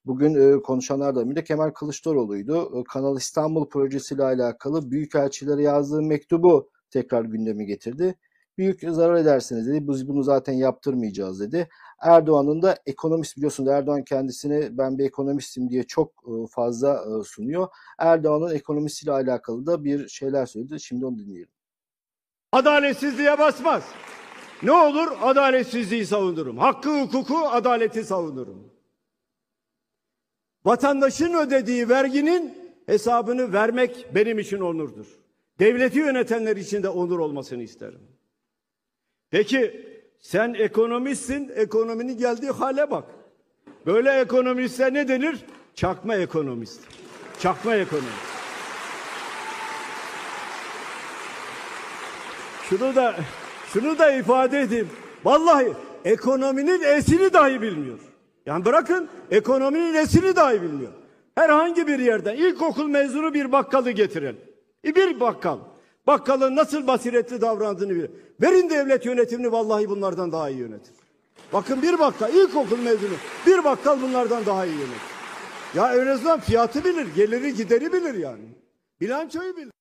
Bugün 0.06 0.60
konuşanlardan 0.60 1.30
biri 1.32 1.44
Kemal 1.44 1.70
Kılıçdaroğlu'ydu. 1.70 2.84
Kanal 2.84 3.18
İstanbul 3.18 3.70
projesiyle 3.70 4.24
alakalı 4.24 4.92
büyükelçilere 4.92 5.62
yazdığı 5.62 6.02
mektubu 6.02 6.70
tekrar 6.90 7.26
gündeme 7.26 7.64
getirdi. 7.66 8.16
Büyük 8.58 8.82
zarar 8.82 9.16
edersiniz 9.16 9.68
dedi. 9.68 9.88
Biz 9.88 10.08
bunu 10.08 10.24
zaten 10.24 10.54
yaptırmayacağız 10.54 11.40
dedi. 11.40 11.70
Erdoğan'ın 12.02 12.62
da 12.62 12.78
ekonomist 12.86 13.38
biliyorsunuz 13.38 13.70
Erdoğan 13.70 14.04
kendisini 14.04 14.78
ben 14.78 14.98
bir 14.98 15.06
ekonomistim 15.06 15.70
diye 15.70 15.84
çok 15.84 16.12
fazla 16.50 17.04
sunuyor. 17.24 17.68
Erdoğan'ın 18.00 18.56
ekonomisiyle 18.56 19.12
alakalı 19.12 19.66
da 19.66 19.84
bir 19.84 20.08
şeyler 20.08 20.46
söyledi. 20.46 20.80
Şimdi 20.80 21.06
onu 21.06 21.18
dinleyelim. 21.18 21.52
Adaletsizliğe 22.52 23.40
basmaz. 23.40 23.84
Ne 24.64 24.72
olur 24.72 25.08
adaletsizliği 25.22 26.06
savunurum. 26.06 26.58
Hakkı, 26.58 27.02
hukuku, 27.02 27.38
adaleti 27.48 28.04
savunurum. 28.04 28.74
Vatandaşın 30.66 31.34
ödediği 31.34 31.90
verginin 31.90 32.58
hesabını 32.86 33.54
vermek 33.54 34.16
benim 34.16 34.40
için 34.40 34.60
onurdur. 34.60 35.06
Devleti 35.60 36.00
yönetenler 36.00 36.58
için 36.58 36.84
de 36.84 36.90
onur 36.90 37.20
olmasını 37.20 37.64
isterim. 37.64 38.02
Peki 39.32 39.88
sen 40.20 40.54
ekonomistsin, 40.54 41.52
ekonominin 41.56 42.18
geldiği 42.18 42.52
hale 42.52 42.92
bak. 42.92 43.06
Böyle 43.86 44.12
ekonomiste 44.12 44.94
ne 44.94 45.08
denir? 45.08 45.46
Çakma 45.76 46.16
ekonomist. 46.16 46.82
Çakma 47.40 47.76
ekonomist. 47.76 48.34
Şunu 52.70 52.96
da 52.96 53.16
şunu 53.74 54.00
da 54.00 54.12
ifade 54.12 54.62
edeyim. 54.62 54.90
Vallahi 55.26 55.74
ekonominin 56.06 56.82
esini 56.82 57.34
dahi 57.34 57.62
bilmiyor. 57.62 58.00
Yani 58.46 58.66
bırakın 58.66 59.10
ekonominin 59.32 59.94
esini 59.94 60.36
dahi 60.36 60.62
bilmiyor. 60.62 60.92
Herhangi 61.36 61.88
bir 61.88 62.00
yerden 62.00 62.36
ilkokul 62.36 62.88
mezunu 62.88 63.34
bir 63.34 63.52
bakkalı 63.52 63.92
getirin. 63.92 64.38
E, 64.86 64.96
Bir 64.96 65.20
bakkal. 65.20 65.58
Bakkalın 66.08 66.56
nasıl 66.56 66.88
basiretli 66.88 67.42
davrandığını 67.42 67.90
bilir. 67.96 68.12
Verin 68.42 68.70
devlet 68.70 69.06
yönetimini 69.06 69.52
vallahi 69.52 69.90
bunlardan 69.90 70.32
daha 70.32 70.50
iyi 70.50 70.60
yönetir. 70.60 70.94
Bakın 71.54 71.82
bir 71.82 72.00
bakkal, 72.00 72.34
ilkokul 72.34 72.78
mezunu, 72.80 73.14
bir 73.48 73.64
bakkal 73.64 74.02
bunlardan 74.02 74.46
daha 74.46 74.66
iyi 74.66 74.76
yönetir. 74.76 75.14
Ya 75.76 75.96
en 75.96 76.08
azından 76.08 76.40
fiyatı 76.40 76.84
bilir, 76.84 77.08
geliri 77.16 77.54
gideri 77.54 77.94
bilir 77.94 78.14
yani. 78.14 78.44
Bilançoyu 79.02 79.58
bilir. 79.58 79.72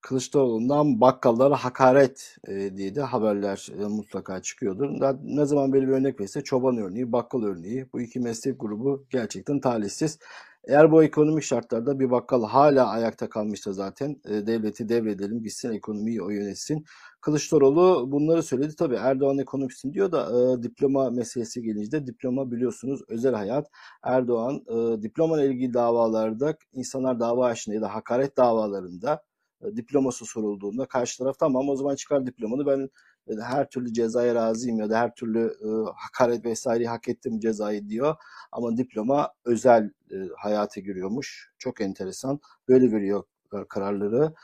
Kılıçdaroğlu'ndan 0.00 1.00
bakkallara 1.00 1.56
hakaret 1.56 2.36
e, 2.48 2.76
diye 2.76 2.94
de 2.94 3.00
haberler 3.00 3.68
e, 3.80 3.84
mutlaka 3.84 4.42
çıkıyordur. 4.42 5.16
Ne 5.24 5.46
zaman 5.46 5.72
böyle 5.72 5.88
bir 5.88 5.92
örnek 5.92 6.20
verirse 6.20 6.40
çoban 6.40 6.76
örneği, 6.78 7.12
bakkal 7.12 7.42
örneği 7.42 7.86
bu 7.92 8.00
iki 8.00 8.20
meslek 8.20 8.60
grubu 8.60 9.04
gerçekten 9.10 9.60
talihsiz. 9.60 10.18
Eğer 10.64 10.92
bu 10.92 11.02
ekonomik 11.04 11.44
şartlarda 11.44 12.00
bir 12.00 12.10
bakkal 12.10 12.44
hala 12.44 12.88
ayakta 12.88 13.28
kalmışsa 13.28 13.72
zaten 13.72 14.16
e, 14.24 14.46
devleti 14.46 14.88
devredelim 14.88 15.42
gitsin 15.42 15.72
ekonomiyi 15.72 16.22
o 16.22 16.30
yönetsin. 16.30 16.84
Kılıçdaroğlu 17.20 18.12
bunları 18.12 18.42
söyledi. 18.42 18.74
Tabii 18.76 18.94
Erdoğan 18.94 19.38
ekonomistin 19.38 19.92
diyor 19.94 20.12
da 20.12 20.52
e, 20.58 20.62
diploma 20.62 21.10
meselesi 21.10 21.62
gelince 21.62 21.92
de 21.92 22.06
diploma 22.06 22.50
biliyorsunuz 22.50 23.00
özel 23.08 23.34
hayat. 23.34 23.70
Erdoğan 24.02 24.64
e, 24.68 25.02
diploma 25.02 25.42
ile 25.42 25.52
ilgili 25.54 25.74
davalarda 25.74 26.56
insanlar 26.72 27.20
dava 27.20 27.46
açtığında 27.46 27.74
ya 27.74 27.82
da 27.82 27.94
hakaret 27.94 28.36
davalarında 28.36 29.22
diploması 29.76 30.26
sorulduğunda 30.26 30.86
karşı 30.86 31.18
taraf 31.18 31.38
tamam 31.38 31.68
o 31.68 31.76
zaman 31.76 31.94
çıkar 31.94 32.26
diplomanı 32.26 32.66
ben 32.66 32.90
e, 33.28 33.40
her 33.42 33.68
türlü 33.68 33.92
cezaya 33.92 34.34
razıyım 34.34 34.78
ya 34.78 34.90
da 34.90 34.98
her 34.98 35.14
türlü 35.14 35.56
e, 35.64 35.68
hakaret 35.96 36.44
vesaireyi 36.44 36.88
hak 36.88 37.08
ettim 37.08 37.40
cezayı 37.40 37.88
diyor. 37.88 38.16
Ama 38.52 38.76
diploma 38.76 39.32
özel 39.44 39.90
e, 40.12 40.16
hayata 40.36 40.80
giriyormuş. 40.80 41.50
Çok 41.58 41.80
enteresan. 41.80 42.40
Böyle 42.68 42.92
veriyor 42.92 43.22
e, 43.54 43.56
kararları. 43.68 44.34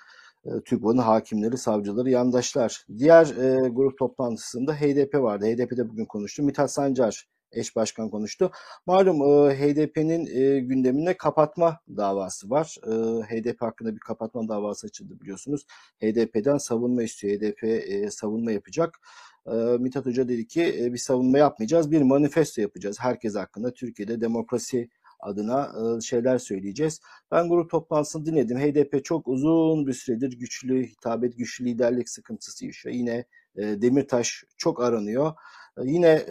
E, 0.44 0.60
TÜGVA'nın 0.64 0.98
hakimleri, 0.98 1.58
savcıları, 1.58 2.10
yandaşlar. 2.10 2.84
Diğer 2.98 3.26
e, 3.26 3.68
grup 3.68 3.98
toplantısında 3.98 4.74
HDP 4.74 5.14
vardı. 5.14 5.46
HDP'de 5.46 5.88
bugün 5.88 6.04
konuştu. 6.04 6.42
Mithat 6.42 6.72
Sancar 6.72 7.26
eş 7.56 7.76
başkan 7.76 8.10
konuştu. 8.10 8.50
Malum 8.86 9.22
e, 9.22 9.54
HDP'nin 9.54 10.26
e, 10.26 10.60
gündeminde 10.60 11.16
kapatma 11.16 11.80
davası 11.96 12.50
var. 12.50 12.76
E, 12.86 12.90
HDP 13.22 13.62
hakkında 13.62 13.94
bir 13.94 14.00
kapatma 14.00 14.48
davası 14.48 14.86
açıldı 14.86 15.20
biliyorsunuz. 15.20 15.66
HDP'den 16.02 16.58
savunma 16.58 17.02
istiyor. 17.02 17.36
HDP 17.36 17.64
e, 17.64 18.10
savunma 18.10 18.52
yapacak. 18.52 19.00
E, 19.46 19.52
Mithat 19.78 20.06
Hoca 20.06 20.28
dedi 20.28 20.46
ki 20.46 20.76
e, 20.80 20.92
bir 20.92 20.98
savunma 20.98 21.38
yapmayacağız, 21.38 21.90
bir 21.90 22.02
manifesto 22.02 22.62
yapacağız. 22.62 22.96
Herkes 23.00 23.36
hakkında 23.36 23.74
Türkiye'de 23.74 24.20
demokrasi 24.20 24.88
adına 25.20 25.72
e, 25.96 26.00
şeyler 26.00 26.38
söyleyeceğiz. 26.38 27.00
Ben 27.30 27.48
grup 27.48 27.70
toplantısını 27.70 28.26
dinledim. 28.26 28.58
HDP 28.58 29.04
çok 29.04 29.28
uzun 29.28 29.86
bir 29.86 29.92
süredir 29.92 30.38
güçlü 30.38 30.86
hitabet, 30.86 31.38
güçlü 31.38 31.64
liderlik 31.64 32.08
sıkıntısı 32.08 32.66
yaşıyor. 32.66 32.94
Yine 32.94 33.24
e, 33.56 33.62
Demirtaş 33.62 34.44
çok 34.56 34.82
aranıyor. 34.82 35.32
E, 35.78 35.80
yine 35.84 36.24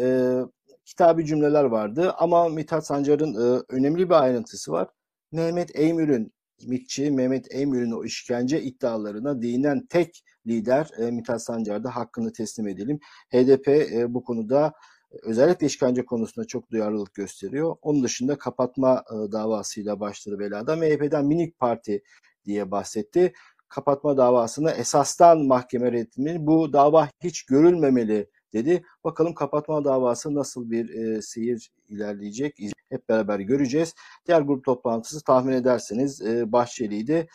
kitabi 0.86 1.26
cümleler 1.26 1.64
vardı 1.64 2.14
ama 2.18 2.50
Mithat 2.50 2.86
Sancar'ın 2.86 3.34
e, 3.34 3.64
önemli 3.70 4.10
bir 4.10 4.24
ayrıntısı 4.24 4.72
var. 4.72 4.90
Mehmet 5.32 5.76
Eymür'ün 5.76 6.34
MİTçi 6.68 7.12
Mehmet 7.12 7.56
Eymür'ün 7.56 7.92
o 7.92 8.04
işkence 8.04 8.62
iddialarına 8.62 9.42
değinen 9.42 9.86
tek 9.86 10.24
lider 10.48 10.90
e, 10.98 11.12
Mithat 11.12 11.44
Sancar'da 11.44 11.96
hakkını 11.96 12.34
teslim 12.34 12.68
edelim. 12.68 13.00
HDP 13.34 13.68
e, 13.68 14.14
bu 14.14 14.24
konuda 14.24 14.74
e, 15.12 15.18
özellikle 15.24 15.68
işkence 15.68 16.06
konusunda 16.06 16.48
çok 16.48 16.72
duyarlılık 16.72 17.14
gösteriyor. 17.14 17.76
Onun 17.82 18.04
dışında 18.04 18.38
kapatma 18.38 19.04
e, 19.12 19.32
davasıyla 19.32 20.00
başladı 20.00 20.40
belada. 20.40 20.76
MHP'den 20.76 21.26
minik 21.26 21.60
parti 21.60 22.04
diye 22.46 22.72
bahsetti. 22.72 23.34
Kapatma 23.68 24.18
davasını 24.18 24.72
esastan 24.72 25.46
mahkeme 25.46 25.92
reddetmeli. 25.92 26.48
Bu 26.48 26.74
dava 26.74 27.10
hiç 27.24 27.44
görülmemeli 27.46 28.30
dedi. 28.56 28.84
Bakalım 29.04 29.34
kapatma 29.34 29.86
davası 29.86 30.36
nasıl 30.36 30.72
bir 30.72 30.90
e, 30.90 31.22
seyir 31.22 31.72
ilerleyecek 31.90 32.60
hep 32.90 33.10
beraber 33.10 33.40
göreceğiz. 33.40 33.94
Diğer 34.28 34.42
grup 34.42 34.66
toplantısı 34.66 35.24
tahmin 35.24 35.54
ederseniz 35.54 36.22
e, 36.22 36.52
Bahçeli'ydi. 36.52 37.28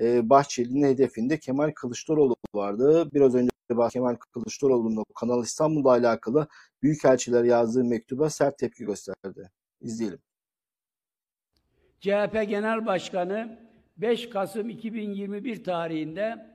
E, 0.00 0.30
Bahçeli'nin 0.30 0.86
hedefinde 0.88 1.38
Kemal 1.38 1.70
Kılıçdaroğlu 1.74 2.36
vardı. 2.54 3.08
Biraz 3.14 3.34
önce 3.34 3.50
Kemal 3.92 4.16
Kılıçdaroğlu'nun 4.32 5.04
Kanal 5.14 5.42
İstanbul'la 5.42 5.90
alakalı 5.90 6.46
büyükelçiler 6.82 7.44
yazdığı 7.44 7.84
mektuba 7.84 8.30
sert 8.30 8.58
tepki 8.58 8.84
gösterdi. 8.84 9.50
İzleyelim. 9.80 10.18
CHP 12.00 12.48
Genel 12.48 12.86
Başkanı 12.86 13.58
5 13.96 14.30
Kasım 14.30 14.68
2021 14.68 15.64
tarihinde 15.64 16.46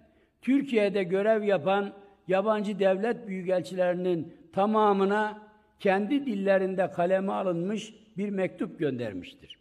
Türkiye'de 0.42 1.04
görev 1.04 1.44
yapan 1.44 1.94
yabancı 2.28 2.80
devlet 2.80 3.28
büyükelçilerinin 3.28 4.34
tamamına 4.54 5.48
kendi 5.80 6.26
dillerinde 6.26 6.92
kaleme 6.92 7.34
alınmış 7.34 7.94
bir 8.18 8.30
mektup 8.30 8.80
göndermiştir. 8.80 9.58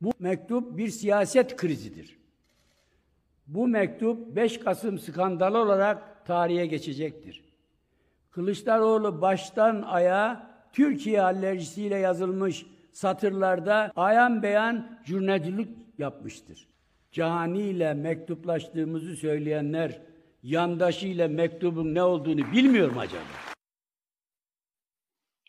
Bu 0.00 0.12
mektup 0.18 0.78
bir 0.78 0.88
siyaset 0.88 1.56
krizidir. 1.56 2.18
Bu 3.46 3.68
mektup 3.68 4.36
5 4.36 4.60
Kasım 4.60 4.98
skandalı 4.98 5.58
olarak 5.58 6.26
tarihe 6.26 6.66
geçecektir. 6.66 7.44
Kılıçdaroğlu 8.30 9.20
baştan 9.20 9.82
ayağa 9.82 10.50
Türkiye 10.72 11.22
alerjisiyle 11.22 11.96
yazılmış 11.96 12.66
satırlarda 12.92 13.92
ayan 13.96 14.42
beyan 14.42 14.98
jurnalcilik 15.04 15.68
yapmıştır. 15.98 16.68
Cani 17.12 17.60
ile 17.60 17.94
mektuplaştığımızı 17.94 19.16
söyleyenler 19.16 20.00
yandaşıyla 20.46 21.28
mektubun 21.28 21.94
ne 21.94 22.02
olduğunu 22.02 22.52
bilmiyor 22.52 22.90
mu 22.90 23.00
acaba? 23.00 23.24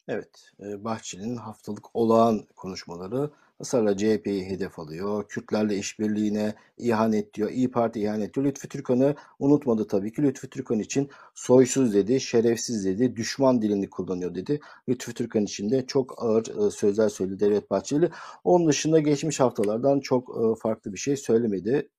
Evet, 0.08 0.52
e, 0.60 0.84
Bahçeli'nin 0.84 1.36
haftalık 1.36 1.96
olağan 1.96 2.42
konuşmaları 2.56 3.32
ısrarla 3.62 3.98
CHP'yi 3.98 4.46
hedef 4.46 4.80
alıyor. 4.80 5.28
Kürtlerle 5.28 5.78
işbirliğine 5.78 6.54
ihanet 6.78 7.34
diyor. 7.34 7.50
İyi 7.52 7.72
Parti 7.72 8.02
ihanet 8.02 8.34
diyor. 8.34 8.46
Lütfü 8.46 8.68
Türkan'ı 8.68 9.16
unutmadı 9.40 9.88
tabii 9.88 10.14
ki. 10.14 10.24
Lütfü 10.24 10.50
Türkan 10.50 10.80
için 10.80 11.10
soysuz 11.36 11.94
dedi, 11.94 12.22
şerefsiz 12.22 12.86
dedi, 12.86 13.16
düşman 13.16 13.62
dilini 13.62 13.90
kullanıyor 13.90 14.36
dedi. 14.36 14.60
Lütfü 14.90 15.14
Türkan 15.14 15.44
için 15.44 15.70
de 15.72 15.86
çok 15.86 16.24
ağır 16.24 16.68
e, 16.68 16.72
sözler 16.72 17.10
söyledi 17.10 17.40
Devlet 17.40 17.72
Bahçeli. 17.72 18.10
Onun 18.44 18.68
dışında 18.68 19.00
geçmiş 19.00 19.40
haftalardan 19.40 20.00
çok 20.00 20.30
e, 20.30 20.60
farklı 20.60 20.94
bir 20.94 20.98
şey 21.00 21.18
söylemedi 21.18 21.90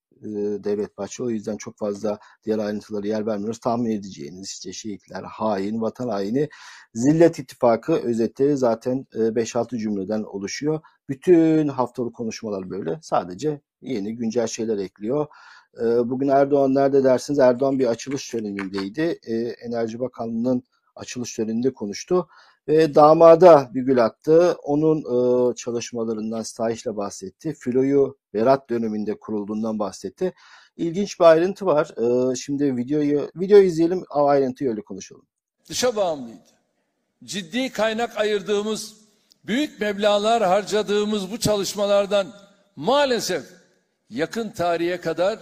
Devlet 0.64 0.98
Bahçeli. 0.98 1.26
O 1.26 1.30
yüzden 1.30 1.56
çok 1.56 1.78
fazla 1.78 2.18
diğer 2.44 2.58
ayrıntıları 2.58 3.06
yer 3.06 3.26
vermiyoruz. 3.26 3.58
Tahmin 3.60 3.90
edeceğiniz 3.90 4.48
işte 4.48 4.72
şehitler, 4.72 5.22
hain, 5.22 5.80
vatan 5.80 6.08
haini, 6.08 6.48
zillet 6.94 7.38
ittifakı 7.38 7.92
özetleri 7.92 8.56
zaten 8.56 9.06
e, 9.14 9.18
5-6 9.18 9.78
cümleden 9.78 10.22
oluşuyor. 10.22 10.80
Bütün 11.08 11.68
haftalık 11.68 12.14
konuşmalar 12.14 12.70
böyle. 12.70 12.98
Sadece 13.02 13.60
yeni 13.82 14.16
güncel 14.16 14.46
şeyler 14.46 14.78
ekliyor. 14.78 15.26
Bugün 16.04 16.28
Erdoğan 16.28 16.74
nerede 16.74 17.04
dersiniz? 17.04 17.38
Erdoğan 17.38 17.78
bir 17.78 17.86
açılış 17.86 18.30
törenindeydi. 18.30 19.18
Enerji 19.66 20.00
Bakanlığı'nın 20.00 20.62
açılış 20.96 21.36
töreninde 21.36 21.74
konuştu. 21.74 22.28
Ve 22.68 22.94
damada 22.94 23.70
bir 23.74 23.82
gül 23.82 24.04
attı. 24.04 24.56
Onun 24.62 24.98
e, 24.98 25.54
çalışmalarından 25.54 26.42
Stahiç'le 26.42 26.86
bahsetti. 26.86 27.54
Filoyu 27.54 28.18
Berat 28.34 28.70
döneminde 28.70 29.18
kurulduğundan 29.20 29.78
bahsetti. 29.78 30.32
İlginç 30.76 31.20
bir 31.20 31.24
ayrıntı 31.24 31.66
var. 31.66 31.94
E, 32.32 32.34
şimdi 32.36 32.76
videoyu 32.76 33.30
videoyu 33.36 33.64
izleyelim. 33.64 34.04
O 34.10 34.26
ayrıntıyı 34.26 34.70
öyle 34.70 34.80
konuşalım. 34.80 35.26
Dışa 35.68 35.96
bağımlıydı. 35.96 36.38
Ciddi 37.24 37.72
kaynak 37.72 38.18
ayırdığımız, 38.18 38.96
büyük 39.44 39.80
meblağlar 39.80 40.42
harcadığımız 40.42 41.30
bu 41.30 41.38
çalışmalardan 41.38 42.26
maalesef 42.76 43.44
yakın 44.10 44.50
tarihe 44.50 45.00
kadar 45.00 45.38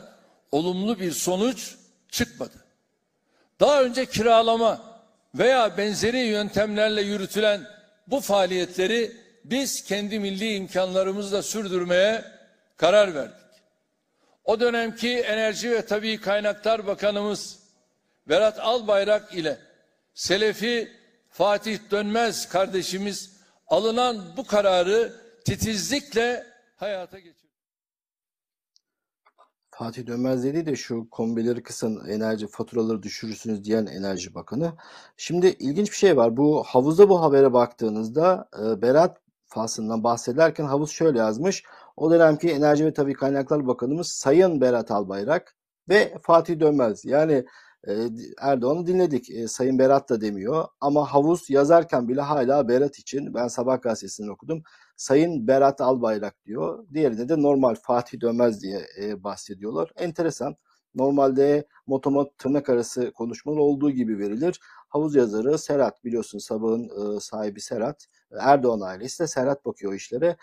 olumlu 0.53 0.99
bir 0.99 1.13
sonuç 1.13 1.77
çıkmadı. 2.09 2.65
Daha 3.61 3.83
önce 3.83 4.07
kiralama 4.07 4.96
veya 5.39 5.77
benzeri 5.77 6.19
yöntemlerle 6.19 7.03
yürütülen 7.03 7.61
bu 8.07 8.21
faaliyetleri 8.21 9.13
biz 9.45 9.85
kendi 9.85 10.19
milli 10.19 10.55
imkanlarımızla 10.55 11.43
sürdürmeye 11.43 12.25
karar 12.77 13.15
verdik. 13.15 13.47
O 14.45 14.61
dönemki 14.61 15.19
Enerji 15.19 15.71
ve 15.71 15.87
Tabii 15.87 16.21
Kaynaklar 16.21 16.87
Bakanımız 16.87 17.59
Berat 18.29 18.59
Albayrak 18.61 19.35
ile 19.35 19.59
Selefi 20.15 20.93
Fatih 21.31 21.79
Dönmez 21.91 22.49
kardeşimiz 22.49 23.37
alınan 23.69 24.37
bu 24.37 24.47
kararı 24.47 25.13
titizlikle 25.45 26.47
hayata 26.77 27.19
geçirdi. 27.19 27.36
Fatih 29.79 30.07
Dönmez 30.07 30.45
dedi 30.45 30.67
de 30.67 30.77
şu 30.77 31.11
kombileri 31.11 31.63
kısın 31.63 32.03
enerji 32.09 32.47
faturaları 32.47 33.03
düşürürsünüz 33.03 33.65
diyen 33.65 33.87
Enerji 33.87 34.35
Bakanı. 34.35 34.73
Şimdi 35.17 35.47
ilginç 35.47 35.91
bir 35.91 35.97
şey 35.97 36.17
var. 36.17 36.37
Bu 36.37 36.63
havuzda 36.67 37.09
bu 37.09 37.23
habere 37.23 37.53
baktığınızda 37.53 38.49
e, 38.63 38.83
Berat 38.83 39.19
faslından 39.47 40.05
bahsederken 40.05 40.65
havuz 40.65 40.91
şöyle 40.91 41.19
yazmış. 41.19 41.65
O 41.97 42.11
dönemki 42.11 42.51
Enerji 42.51 42.85
ve 42.85 42.93
Tabii 42.93 43.13
Kaynaklar 43.13 43.67
Bakanımız 43.67 44.09
Sayın 44.09 44.61
Berat 44.61 44.91
Albayrak 44.91 45.57
ve 45.89 46.19
Fatih 46.23 46.61
Dönmez. 46.61 47.05
Yani 47.05 47.47
e, 47.89 47.93
Erdoğan'ı 48.41 48.87
dinledik. 48.87 49.31
E, 49.31 49.49
Sayın 49.49 49.79
Berat 49.79 50.09
da 50.09 50.21
demiyor. 50.21 50.65
Ama 50.81 51.05
havuz 51.13 51.51
yazarken 51.51 52.09
bile 52.09 52.21
hala 52.21 52.69
Berat 52.69 52.99
için 52.99 53.35
ben 53.35 53.49
Sabah 53.49 53.83
gazetesinden 53.83 54.29
okudum. 54.29 54.63
Sayın 54.97 55.47
Berat 55.49 55.81
Albayrak 55.81 56.45
diyor. 56.45 56.87
Diğerinde 56.95 57.29
de 57.29 57.43
normal 57.43 57.75
Fatih 57.75 58.21
Dönmez 58.21 58.63
diye 58.63 58.87
e, 59.03 59.25
bahsediyorlar. 59.25 59.93
Enteresan. 59.97 60.57
Normalde 60.95 61.67
motomot 61.87 62.39
tırnak 62.39 62.69
arası 62.69 63.13
konuşmalar 63.13 63.59
olduğu 63.59 63.91
gibi 63.91 64.19
verilir. 64.19 64.61
Havuz 64.89 65.15
yazarı 65.15 65.59
Serhat 65.59 66.05
biliyorsun 66.05 66.39
sabahın 66.39 67.17
e, 67.17 67.21
sahibi 67.21 67.61
Serhat. 67.61 68.07
Erdoğan 68.41 68.81
ailesi 68.81 69.23
de 69.23 69.27
Serhat 69.27 69.65
bakıyor 69.65 69.95
işlere. 69.95 70.37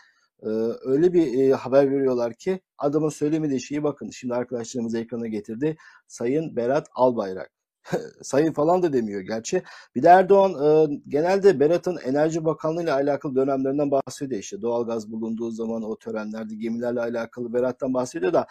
E, 0.43 0.48
öyle 0.86 1.13
bir 1.13 1.39
e, 1.39 1.53
haber 1.53 1.91
veriyorlar 1.91 2.33
ki 2.33 2.62
adamın 2.77 3.10
söylemediği 3.10 3.62
şeyi 3.62 3.83
bakın. 3.83 4.10
Şimdi 4.10 4.33
arkadaşlarımız 4.33 4.95
ekrana 4.95 5.27
getirdi. 5.27 5.77
Sayın 6.07 6.55
Berat 6.55 6.88
Albayrak. 6.95 7.51
sayın 8.21 8.53
falan 8.53 8.83
da 8.83 8.93
demiyor 8.93 9.21
gerçi. 9.21 9.63
Bir 9.95 10.03
de 10.03 10.07
Erdoğan 10.07 10.51
e, 10.51 11.01
genelde 11.07 11.59
Berat'ın 11.59 11.97
Enerji 11.97 12.45
Bakanlığı 12.45 12.83
ile 12.83 12.93
alakalı 12.93 13.35
dönemlerinden 13.35 13.91
bahsediyor. 13.91 14.41
İşte 14.41 14.61
doğalgaz 14.61 15.11
bulunduğu 15.11 15.51
zaman 15.51 15.83
o 15.83 15.95
törenlerde 15.97 16.55
gemilerle 16.55 17.01
alakalı 17.01 17.53
Berat'tan 17.53 17.93
bahsediyor 17.93 18.33
da 18.33 18.47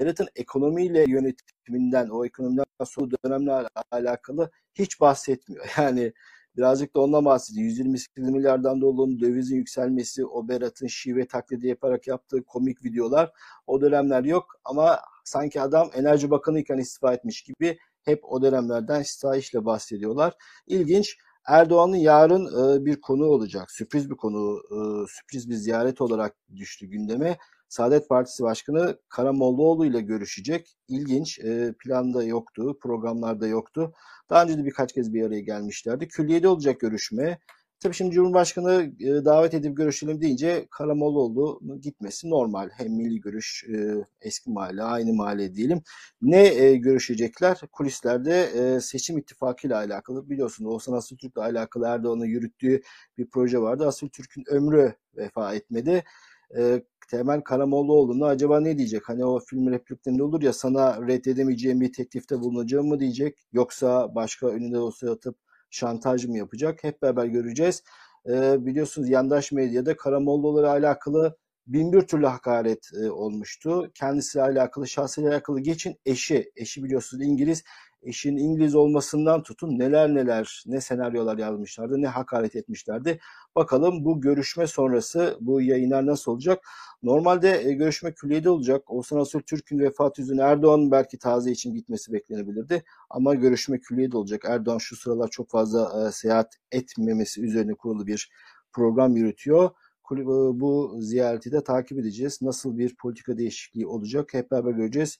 Berat'ın 0.00 0.28
ekonomiyle 0.36 1.04
yönetiminden, 1.08 2.08
o 2.08 2.24
ekonomiden 2.24 2.64
sonra 2.84 3.10
dönemle 3.24 3.68
alakalı 3.90 4.50
hiç 4.74 5.00
bahsetmiyor. 5.00 5.66
Yani 5.78 6.12
birazcık 6.56 6.96
da 6.96 7.00
ondan 7.00 7.24
bahsediyor. 7.24 7.64
128 7.64 8.28
milyardan 8.30 8.80
doların 8.80 9.20
dövizin 9.20 9.56
yükselmesi, 9.56 10.26
o 10.26 10.48
Berat'ın 10.48 10.86
şive 10.86 11.26
taklidi 11.26 11.66
yaparak 11.66 12.06
yaptığı 12.06 12.44
komik 12.44 12.84
videolar 12.84 13.32
o 13.66 13.80
dönemler 13.80 14.24
yok 14.24 14.60
ama 14.64 15.00
sanki 15.24 15.60
adam 15.60 15.90
Enerji 15.94 16.30
Bakanı 16.30 16.60
iken 16.60 16.78
istifa 16.78 17.14
etmiş 17.14 17.42
gibi 17.42 17.78
hep 18.04 18.20
o 18.24 18.42
dönemlerden 18.42 19.02
sitayişle 19.02 19.64
bahsediyorlar. 19.64 20.34
İlginç. 20.66 21.16
Erdoğan'ın 21.46 21.96
yarın 21.96 22.46
e, 22.46 22.84
bir 22.84 23.00
konu 23.00 23.24
olacak. 23.24 23.70
Sürpriz 23.70 24.10
bir 24.10 24.16
konu, 24.16 24.62
e, 24.70 24.78
sürpriz 25.08 25.50
bir 25.50 25.54
ziyaret 25.54 26.00
olarak 26.00 26.36
düştü 26.56 26.86
gündeme. 26.86 27.38
Saadet 27.68 28.08
Partisi 28.08 28.42
Başkanı 28.42 28.98
Karamollaoğlu 29.08 29.86
ile 29.86 30.00
görüşecek. 30.00 30.76
İlginç. 30.88 31.38
E, 31.38 31.74
planda 31.84 32.24
yoktu, 32.24 32.78
programlarda 32.82 33.46
yoktu. 33.46 33.92
Daha 34.30 34.42
önce 34.42 34.58
de 34.58 34.64
birkaç 34.64 34.92
kez 34.92 35.14
bir 35.14 35.22
araya 35.26 35.40
gelmişlerdi. 35.40 36.08
Külliyede 36.08 36.48
olacak 36.48 36.80
görüşme. 36.80 37.38
Tabii 37.80 37.94
şimdi 37.94 38.14
Cumhurbaşkanı 38.14 38.92
e, 39.00 39.24
davet 39.24 39.54
edip 39.54 39.76
görüşelim 39.76 40.20
deyince 40.20 40.66
Karamollaoğlu 40.70 41.60
gitmesi 41.80 42.30
normal. 42.30 42.70
Hem 42.72 42.92
milli 42.92 43.20
görüş 43.20 43.64
e, 43.74 43.94
eski 44.20 44.50
mahalle, 44.50 44.82
aynı 44.82 45.12
mahalle 45.12 45.54
diyelim. 45.54 45.82
Ne 46.22 46.46
e, 46.46 46.76
görüşecekler? 46.76 47.60
Kulislerde 47.72 48.42
e, 48.42 48.80
seçim 48.80 49.18
ittifakı 49.18 49.66
ile 49.66 49.76
alakalı. 49.76 50.30
Biliyorsunuz 50.30 50.72
Oğuzhan 50.72 50.92
Asıltürk'le 50.92 51.36
alakalı 51.38 51.86
Erdoğan'ın 51.86 52.24
yürüttüğü 52.24 52.80
bir 53.18 53.30
proje 53.30 53.58
vardı. 53.60 53.86
Asıltürk'ün 53.86 54.44
ömrü 54.48 54.94
vefa 55.16 55.54
etmedi. 55.54 56.04
E, 56.58 56.82
Temel 57.10 57.40
Karamollaoğlu'na 57.40 58.26
acaba 58.26 58.60
ne 58.60 58.78
diyecek? 58.78 59.08
Hani 59.08 59.24
o 59.24 59.40
film 59.40 59.70
repliklerinde 59.70 60.22
olur 60.22 60.42
ya 60.42 60.52
sana 60.52 61.06
reddedemeyeceğim 61.08 61.80
bir 61.80 61.92
teklifte 61.92 62.40
bulunacağım 62.40 62.88
mı 62.88 63.00
diyecek? 63.00 63.38
Yoksa 63.52 64.14
başka 64.14 64.46
önünde 64.46 64.76
dosya 64.76 65.12
atıp 65.12 65.36
şantaj 65.70 66.26
mı 66.26 66.38
yapacak? 66.38 66.84
Hep 66.84 67.02
beraber 67.02 67.26
göreceğiz. 67.26 67.82
E, 68.28 68.66
biliyorsunuz 68.66 69.08
yandaş 69.08 69.52
medyada 69.52 69.96
Karamollaoğlu'yla 69.96 70.70
alakalı 70.70 71.36
bin 71.66 71.92
bir 71.92 72.00
türlü 72.00 72.26
hakaret 72.26 72.90
e, 73.04 73.10
olmuştu. 73.10 73.90
Kendisiyle 73.94 74.44
alakalı, 74.44 74.88
şahsıyla 74.88 75.30
alakalı 75.30 75.60
geçin 75.60 75.96
eşi. 76.06 76.52
Eşi 76.56 76.84
biliyorsunuz 76.84 77.24
İngiliz. 77.24 77.64
Eşin 78.02 78.36
İngiliz 78.36 78.74
olmasından 78.74 79.42
tutun 79.42 79.78
neler 79.78 80.14
neler, 80.14 80.64
ne 80.66 80.80
senaryolar 80.80 81.38
yazmışlardı, 81.38 82.02
ne 82.02 82.06
hakaret 82.06 82.56
etmişlerdi. 82.56 83.20
Bakalım 83.56 84.04
bu 84.04 84.20
görüşme 84.20 84.66
sonrası 84.66 85.36
bu 85.40 85.60
yayınlar 85.60 86.06
nasıl 86.06 86.32
olacak? 86.32 86.64
Normalde 87.02 87.62
e, 87.64 87.72
görüşme 87.72 88.12
külliyede 88.14 88.50
olacak. 88.50 88.90
Oğuzhan 88.90 89.18
Asıl 89.18 89.40
Türk'ün 89.40 89.78
vefatı 89.78 90.20
yüzünden 90.20 90.46
Erdoğan'ın 90.46 90.90
belki 90.90 91.18
taze 91.18 91.50
için 91.50 91.74
gitmesi 91.74 92.12
beklenebilirdi. 92.12 92.84
Ama 93.10 93.34
görüşme 93.34 93.80
külliyede 93.80 94.16
olacak. 94.16 94.42
Erdoğan 94.44 94.78
şu 94.78 94.96
sıralar 94.96 95.28
çok 95.28 95.50
fazla 95.50 96.08
e, 96.08 96.12
seyahat 96.12 96.56
etmemesi 96.72 97.42
üzerine 97.42 97.74
kurulu 97.74 98.06
bir 98.06 98.30
program 98.72 99.16
yürütüyor. 99.16 99.70
Bu 100.54 100.96
ziyareti 101.00 101.52
de 101.52 101.64
takip 101.64 101.98
edeceğiz. 101.98 102.42
Nasıl 102.42 102.78
bir 102.78 102.96
politika 102.96 103.38
değişikliği 103.38 103.86
olacak 103.86 104.34
hep 104.34 104.50
beraber 104.50 104.72
göreceğiz. 104.72 105.18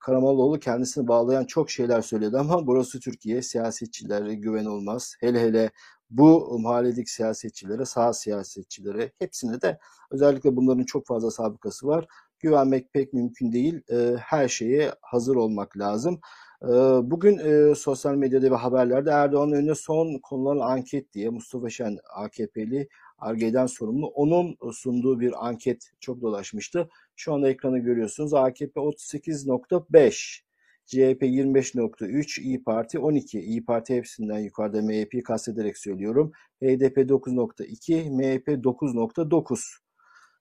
Karamollaoğlu 0.00 0.58
kendisini 0.58 1.08
bağlayan 1.08 1.44
çok 1.44 1.70
şeyler 1.70 2.02
söyledi 2.02 2.38
ama 2.38 2.66
burası 2.66 3.00
Türkiye. 3.00 3.42
Siyasetçilere 3.42 4.34
güven 4.34 4.64
olmaz. 4.64 5.16
Hele 5.20 5.40
hele 5.40 5.70
bu 6.10 6.58
mahalledeki 6.58 7.12
siyasetçilere, 7.12 7.84
sağ 7.84 8.12
siyasetçilere 8.12 9.12
hepsine 9.18 9.60
de 9.60 9.78
özellikle 10.10 10.56
bunların 10.56 10.84
çok 10.84 11.06
fazla 11.06 11.30
sabıkası 11.30 11.86
var. 11.86 12.06
Güvenmek 12.38 12.92
pek 12.92 13.12
mümkün 13.12 13.52
değil. 13.52 13.80
E, 13.90 14.16
her 14.18 14.48
şeye 14.48 14.92
hazır 15.00 15.36
olmak 15.36 15.78
lazım. 15.78 16.20
E, 16.62 16.68
bugün 17.10 17.38
e, 17.38 17.74
sosyal 17.74 18.14
medyada 18.14 18.50
ve 18.50 18.54
haberlerde 18.54 19.10
Erdoğan'ın 19.10 19.52
önüne 19.52 19.74
son 19.74 20.18
konulan 20.18 20.58
anket 20.58 21.12
diye 21.12 21.30
Mustafa 21.30 21.70
Şen 21.70 21.98
AKP'li 22.14 22.88
Arge'den 23.18 23.66
sorumlu. 23.66 24.06
Onun 24.06 24.56
sunduğu 24.72 25.20
bir 25.20 25.46
anket 25.48 25.90
çok 26.00 26.20
dolaşmıştı. 26.20 26.88
Şu 27.16 27.34
anda 27.34 27.48
ekranı 27.50 27.78
görüyorsunuz. 27.78 28.34
AKP 28.34 28.80
38.5, 28.80 30.40
CHP 30.86 31.22
25.3, 31.22 32.40
İyi 32.40 32.64
Parti 32.64 32.98
12. 32.98 33.40
İyi 33.40 33.64
Parti 33.64 33.96
hepsinden 33.96 34.38
yukarıda 34.38 34.82
MHP'yi 34.82 35.22
kastederek 35.22 35.78
söylüyorum. 35.78 36.32
HDP 36.62 36.98
9.2, 36.98 38.10
MHP 38.10 38.48
9.9. 38.48 39.86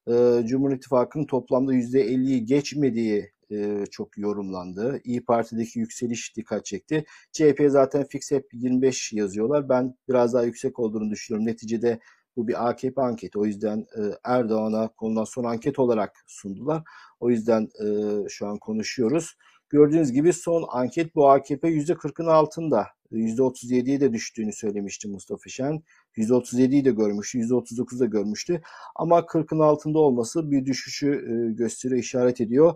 Ee, 0.08 0.48
Cumhur 0.48 0.72
İttifakı'nın 0.72 1.26
toplamda 1.26 1.74
%50'yi 1.74 2.46
geçmediği 2.46 3.32
e, 3.52 3.86
çok 3.92 4.18
yorumlandı. 4.18 5.02
İyi 5.04 5.26
Parti'deki 5.26 5.80
yükseliş 5.80 6.36
dikkat 6.38 6.66
çekti. 6.66 7.06
CHP 7.32 7.66
zaten 7.68 8.04
fix 8.04 8.32
hep 8.32 8.54
25 8.54 9.14
yazıyorlar. 9.14 9.70
Ben 9.70 9.96
biraz 10.10 10.34
daha 10.34 10.44
yüksek 10.44 10.80
olduğunu 10.80 11.12
düşünüyorum. 11.12 11.48
Neticede 11.48 12.00
bu 12.36 12.48
bir 12.48 12.70
AKP 12.70 13.02
anketi. 13.02 13.40
O 13.40 13.46
yüzden 13.46 13.80
e, 13.80 14.02
Erdoğan'a 14.24 14.88
konulan 14.88 15.24
son 15.24 15.44
anket 15.44 15.80
olarak 15.80 16.24
sundular. 16.28 16.84
O 17.20 17.30
yüzden 17.30 17.70
e, 17.86 17.88
şu 18.30 18.48
an 18.48 18.58
konuşuyoruz. 18.58 19.36
Gördüğünüz 19.70 20.12
gibi 20.12 20.34
son 20.34 20.66
anket 20.70 21.16
bu 21.16 21.30
AKP 21.30 21.68
%40'ın 21.68 22.28
altında. 22.28 22.88
%37'ye 23.12 24.02
de 24.02 24.14
düştüğünü 24.14 24.54
söylemişti 24.54 25.08
Mustafa 25.08 25.50
Şen. 25.50 25.84
%37'yi 26.18 26.86
de 26.86 26.92
görmüştü, 26.92 27.40
%39'u 27.40 28.00
da 28.00 28.06
görmüştü. 28.06 28.62
Ama 28.96 29.20
40'ın 29.20 29.60
altında 29.60 30.00
olması 30.00 30.52
bir 30.52 30.66
düşüşü 30.66 31.08
e, 31.08 31.54
gösteriyor, 31.54 32.00
işaret 32.00 32.42
ediyor. 32.42 32.74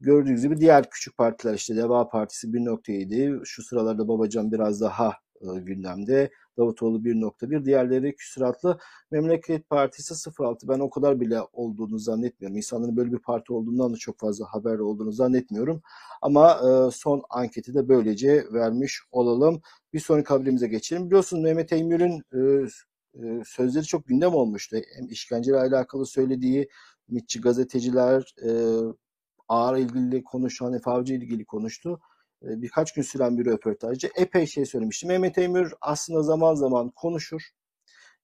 Gördüğünüz 0.00 0.42
gibi 0.42 0.56
diğer 0.56 0.90
küçük 0.90 1.16
partiler 1.16 1.54
işte 1.54 1.76
Deva 1.76 2.08
Partisi 2.08 2.46
1.7, 2.46 3.40
şu 3.44 3.62
sıralarda 3.62 4.08
Babacan 4.08 4.52
biraz 4.52 4.80
daha 4.80 5.12
e, 5.40 5.60
gündemde. 5.60 6.30
Davutoğlu 6.58 7.04
1.1, 7.04 7.64
diğerleri 7.64 8.16
küsuratlı. 8.16 8.78
Memleket 9.10 9.68
Partisi 9.68 10.14
0.6. 10.14 10.68
Ben 10.68 10.78
o 10.80 10.90
kadar 10.90 11.20
bile 11.20 11.40
olduğunu 11.52 11.98
zannetmiyorum. 11.98 12.56
İnsanların 12.56 12.96
böyle 12.96 13.12
bir 13.12 13.18
parti 13.18 13.52
olduğundan 13.52 13.92
da 13.92 13.96
çok 13.96 14.18
fazla 14.18 14.46
haber 14.52 14.78
olduğunu 14.78 15.12
zannetmiyorum. 15.12 15.82
Ama 16.22 16.52
e, 16.52 16.90
son 16.90 17.22
anketi 17.30 17.74
de 17.74 17.88
böylece 17.88 18.44
vermiş 18.52 19.00
olalım. 19.10 19.60
Bir 19.92 20.00
sonraki 20.00 20.28
haberimize 20.28 20.68
geçelim. 20.68 21.06
Biliyorsunuz 21.06 21.42
Mehmet 21.42 21.72
Eymür'ün 21.72 22.22
e, 22.34 22.68
e, 23.14 23.42
sözleri 23.44 23.84
çok 23.84 24.06
gündem 24.06 24.34
olmuştu. 24.34 24.76
Hem 24.96 25.08
işkenceyle 25.08 25.58
alakalı 25.58 26.06
söylediği 26.06 26.68
mitçi 27.08 27.40
gazeteciler 27.40 28.34
e, 28.44 28.50
ağır 29.48 29.76
ilgili 29.76 30.24
konuşan, 30.24 30.72
Efe 30.72 30.90
Avcı 30.90 31.14
ilgili 31.14 31.44
konuştu 31.44 32.00
birkaç 32.42 32.92
gün 32.92 33.02
süren 33.02 33.38
bir 33.38 33.46
röportajda 33.46 34.08
epey 34.16 34.46
şey 34.46 34.66
söylemişti. 34.66 35.06
Mehmet 35.06 35.38
Emir 35.38 35.68
aslında 35.80 36.22
zaman 36.22 36.54
zaman 36.54 36.90
konuşur. 36.90 37.42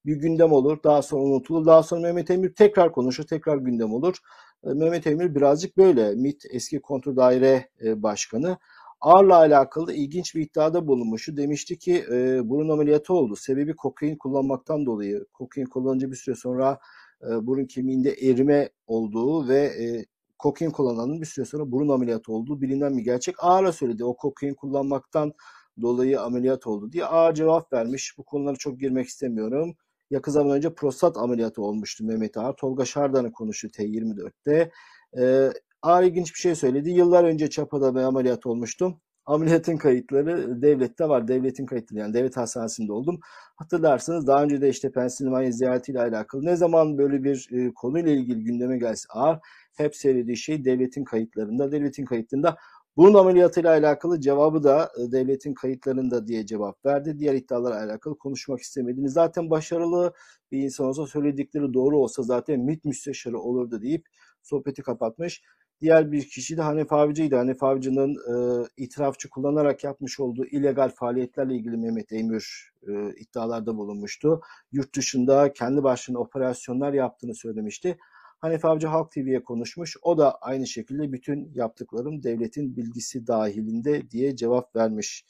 Bir 0.05 0.15
gündem 0.15 0.51
olur. 0.51 0.77
Daha 0.83 1.01
sonra 1.01 1.23
unutulur. 1.23 1.65
Daha 1.65 1.83
sonra 1.83 2.01
Mehmet 2.01 2.31
Emir 2.31 2.53
tekrar 2.53 2.91
konuşur. 2.91 3.23
Tekrar 3.23 3.57
gündem 3.57 3.93
olur. 3.93 4.15
Mehmet 4.63 5.07
Emir 5.07 5.35
birazcık 5.35 5.77
böyle. 5.77 6.15
MİT 6.15 6.45
eski 6.49 6.81
kontrol 6.81 7.15
daire 7.15 7.69
başkanı. 7.81 8.57
Ağırla 9.01 9.35
alakalı 9.35 9.93
ilginç 9.93 10.35
bir 10.35 10.41
iddiada 10.41 10.87
bulunmuştu. 10.87 11.37
Demişti 11.37 11.77
ki 11.77 12.05
e, 12.11 12.49
burun 12.49 12.69
ameliyatı 12.69 13.13
oldu. 13.13 13.35
Sebebi 13.35 13.75
kokain 13.75 14.15
kullanmaktan 14.15 14.85
dolayı. 14.85 15.25
Kokain 15.33 15.65
kullanınca 15.65 16.11
bir 16.11 16.15
süre 16.15 16.35
sonra 16.35 16.79
e, 17.23 17.47
burun 17.47 17.65
kemiğinde 17.65 18.11
erime 18.11 18.69
olduğu 18.87 19.47
ve 19.47 19.59
e, 19.59 20.05
kokain 20.37 20.71
kullananın 20.71 21.21
bir 21.21 21.25
süre 21.25 21.45
sonra 21.45 21.71
burun 21.71 21.89
ameliyatı 21.89 22.31
olduğu 22.31 22.61
bilinen 22.61 22.97
bir 22.97 23.03
gerçek. 23.03 23.35
Ağır'a 23.39 23.71
söyledi 23.71 24.05
o 24.05 24.15
kokain 24.15 24.53
kullanmaktan 24.53 25.33
dolayı 25.81 26.21
ameliyat 26.21 26.67
oldu 26.67 26.91
diye 26.91 27.05
ağır 27.05 27.33
cevap 27.33 27.73
vermiş. 27.73 28.15
Bu 28.17 28.23
konulara 28.25 28.55
çok 28.55 28.79
girmek 28.79 29.07
istemiyorum. 29.07 29.75
Yakın 30.11 30.31
zaman 30.31 30.57
önce 30.57 30.73
prostat 30.73 31.17
ameliyatı 31.17 31.61
olmuştu 31.61 32.03
Mehmet 32.05 32.37
Ağar. 32.37 32.55
Tolga 32.55 32.85
Şardan'ı 32.85 33.31
konuştu 33.31 33.67
T24'te. 33.67 34.71
Ee, 35.17 35.51
Ağır 35.81 36.03
ilginç 36.03 36.33
bir 36.33 36.39
şey 36.39 36.55
söyledi. 36.55 36.89
Yıllar 36.89 37.23
önce 37.23 37.49
Çapa'da 37.49 37.95
bir 37.95 37.99
ameliyat 37.99 38.45
olmuştum. 38.45 39.01
Ameliyatın 39.25 39.77
kayıtları 39.77 40.61
devlette 40.61 41.09
var. 41.09 41.27
Devletin 41.27 41.65
kayıtları 41.65 41.99
yani 41.99 42.13
devlet 42.13 42.37
hastanesinde 42.37 42.93
oldum. 42.93 43.19
Hatırlarsınız 43.55 44.27
daha 44.27 44.43
önce 44.43 44.61
de 44.61 44.69
işte 44.69 44.91
Pensilvanya 44.91 45.51
ziyaretiyle 45.51 46.01
alakalı 46.01 46.45
ne 46.45 46.55
zaman 46.55 46.97
böyle 46.97 47.23
bir 47.23 47.49
e, 47.51 47.73
konuyla 47.73 48.11
ilgili 48.11 48.43
gündeme 48.43 48.77
gelse 48.77 49.05
ağır 49.09 49.39
hep 49.77 49.95
söylediği 49.95 50.37
şey 50.37 50.65
devletin 50.65 51.03
kayıtlarında. 51.03 51.71
Devletin 51.71 52.05
kayıtlarında 52.05 52.57
bunun 52.97 53.13
ameliyatıyla 53.13 53.69
alakalı 53.71 54.21
cevabı 54.21 54.63
da 54.63 54.91
e, 54.97 55.11
devletin 55.11 55.53
kayıtlarında 55.53 56.27
diye 56.27 56.45
cevap 56.45 56.85
verdi. 56.85 57.19
Diğer 57.19 57.33
iddialarla 57.33 57.85
alakalı 57.91 58.17
konuşmak 58.17 58.59
istemediğini 58.59 59.09
zaten 59.09 59.49
başarılı 59.49 60.13
bir 60.51 60.59
insan 60.59 60.87
olsa 60.87 61.07
söyledikleri 61.07 61.73
doğru 61.73 61.97
olsa 61.99 62.23
zaten 62.23 62.59
MİT 62.59 62.85
müsteşarı 62.85 63.39
olurdu 63.39 63.81
deyip 63.81 64.05
sohbeti 64.43 64.81
kapatmış. 64.81 65.41
Diğer 65.81 66.11
bir 66.11 66.29
kişi 66.29 66.57
de 66.57 66.61
Hanif 66.61 66.93
Avcı'ydı. 66.93 67.35
Hanif 67.35 67.63
Avcı'nın 67.63 68.15
e, 68.15 68.67
itirafçı 68.77 69.29
kullanarak 69.29 69.83
yapmış 69.83 70.19
olduğu 70.19 70.45
illegal 70.45 70.89
faaliyetlerle 70.89 71.55
ilgili 71.55 71.77
Mehmet 71.77 72.11
Emir 72.11 72.71
e, 72.87 73.09
iddialarda 73.19 73.77
bulunmuştu. 73.77 74.41
Yurt 74.71 74.95
dışında 74.95 75.53
kendi 75.53 75.83
başına 75.83 76.19
operasyonlar 76.19 76.93
yaptığını 76.93 77.35
söylemişti. 77.35 77.97
Hanif 78.39 78.65
Avcı 78.65 78.87
Halk 78.87 79.11
TV'ye 79.11 79.43
konuşmuş. 79.43 79.97
O 80.01 80.17
da 80.17 80.37
aynı 80.41 80.67
şekilde 80.67 81.11
bütün 81.11 81.51
yaptıklarım 81.55 82.23
devletin 82.23 82.75
bilgisi 82.77 83.27
dahilinde 83.27 84.11
diye 84.11 84.35
cevap 84.35 84.75
vermiş. 84.75 85.25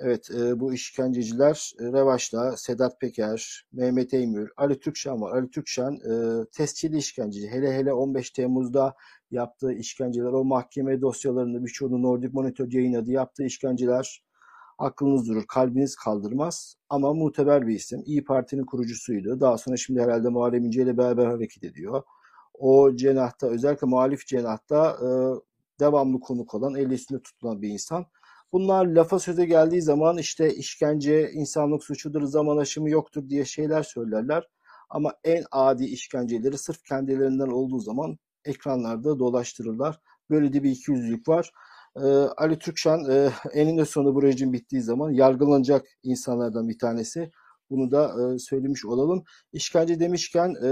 Evet 0.00 0.30
e, 0.30 0.60
bu 0.60 0.74
işkenceciler 0.74 1.72
e, 1.80 1.84
Revaç'ta 1.84 2.56
Sedat 2.56 3.00
Peker, 3.00 3.64
Mehmet 3.72 4.14
Eymür, 4.14 4.50
Ali 4.56 4.80
Türkşen 4.80 5.20
var. 5.20 5.36
Ali 5.36 5.50
Türkşen 5.50 5.92
e, 5.92 6.44
tescilli 6.52 6.96
işkenceci. 6.98 7.48
Hele 7.48 7.72
hele 7.72 7.92
15 7.92 8.30
Temmuz'da 8.30 8.94
yaptığı 9.30 9.72
işkenceler, 9.72 10.32
o 10.32 10.44
mahkeme 10.44 11.00
dosyalarında 11.00 11.64
birçoğunu 11.64 12.02
Nordic 12.02 12.30
Monitor 12.32 12.72
yayınladı. 12.72 13.10
Yaptığı 13.10 13.44
işkenceler 13.44 14.22
aklınız 14.78 15.28
durur, 15.28 15.44
kalbiniz 15.48 15.96
kaldırmaz. 15.96 16.76
Ama 16.88 17.14
muteber 17.14 17.66
bir 17.66 17.74
isim. 17.74 18.02
İyi 18.06 18.24
Parti'nin 18.24 18.64
kurucusuydu. 18.64 19.40
Daha 19.40 19.58
sonra 19.58 19.76
şimdi 19.76 20.02
herhalde 20.02 20.28
Muharrem 20.28 20.64
İnce 20.64 20.82
ile 20.82 20.98
beraber 20.98 21.26
hareket 21.26 21.64
ediyor. 21.64 22.02
O 22.54 22.96
cenahta, 22.96 23.46
özellikle 23.46 23.86
muhalif 23.86 24.26
cenahta 24.26 24.96
e, 25.02 25.08
devamlı 25.80 26.20
konuk 26.20 26.54
olan, 26.54 26.74
el 26.74 26.90
üstünde 26.90 27.22
tutulan 27.22 27.62
bir 27.62 27.68
insan. 27.68 28.06
Bunlar 28.52 28.86
lafa 28.86 29.18
söze 29.18 29.44
geldiği 29.46 29.82
zaman 29.82 30.18
işte 30.18 30.54
işkence, 30.54 31.30
insanlık 31.32 31.84
suçudur, 31.84 32.22
zaman 32.22 32.56
aşımı 32.56 32.90
yoktur 32.90 33.28
diye 33.28 33.44
şeyler 33.44 33.82
söylerler. 33.82 34.48
Ama 34.90 35.14
en 35.24 35.44
adi 35.50 35.84
işkenceleri 35.84 36.58
sırf 36.58 36.82
kendilerinden 36.84 37.48
olduğu 37.48 37.78
zaman 37.78 38.18
ekranlarda 38.44 39.18
dolaştırırlar. 39.18 40.00
Böyle 40.30 40.52
de 40.52 40.62
bir 40.62 40.70
ikiyüzlülük 40.70 41.28
var. 41.28 41.52
Ee, 41.96 42.00
Ali 42.36 42.58
Türkşen 42.58 42.98
e, 43.10 43.30
eninde 43.52 43.84
sonunda 43.84 44.14
bu 44.14 44.22
rejim 44.22 44.52
bittiği 44.52 44.82
zaman 44.82 45.10
yargılanacak 45.10 45.86
insanlardan 46.02 46.68
bir 46.68 46.78
tanesi. 46.78 47.30
Bunu 47.70 47.90
da 47.90 48.32
e, 48.34 48.38
söylemiş 48.38 48.84
olalım. 48.84 49.24
İşkence 49.52 50.00
demişken 50.00 50.54
e, 50.64 50.70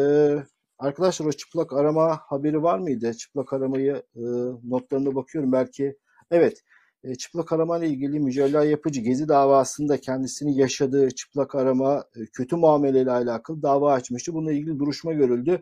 arkadaşlar 0.78 1.26
o 1.26 1.32
çıplak 1.32 1.72
arama 1.72 2.20
haberi 2.22 2.62
var 2.62 2.78
mıydı? 2.78 3.14
Çıplak 3.14 3.52
aramayı 3.52 4.02
e, 4.16 4.22
notlarına 4.64 5.14
bakıyorum 5.14 5.52
belki. 5.52 5.96
Evet 6.30 6.62
e, 7.06 7.14
çıplak 7.14 7.52
arama 7.52 7.78
ile 7.78 7.88
ilgili 7.88 8.20
Mücella 8.20 8.64
Yapıcı 8.64 9.00
Gezi 9.00 9.28
davasında 9.28 10.00
kendisini 10.00 10.58
yaşadığı 10.58 11.10
çıplak 11.10 11.54
arama 11.54 12.04
e, 12.16 12.26
kötü 12.32 12.56
muameleyle 12.56 13.10
alakalı 13.10 13.62
dava 13.62 13.92
açmıştı. 13.92 14.34
Bununla 14.34 14.52
ilgili 14.52 14.78
duruşma 14.78 15.12
görüldü. 15.12 15.60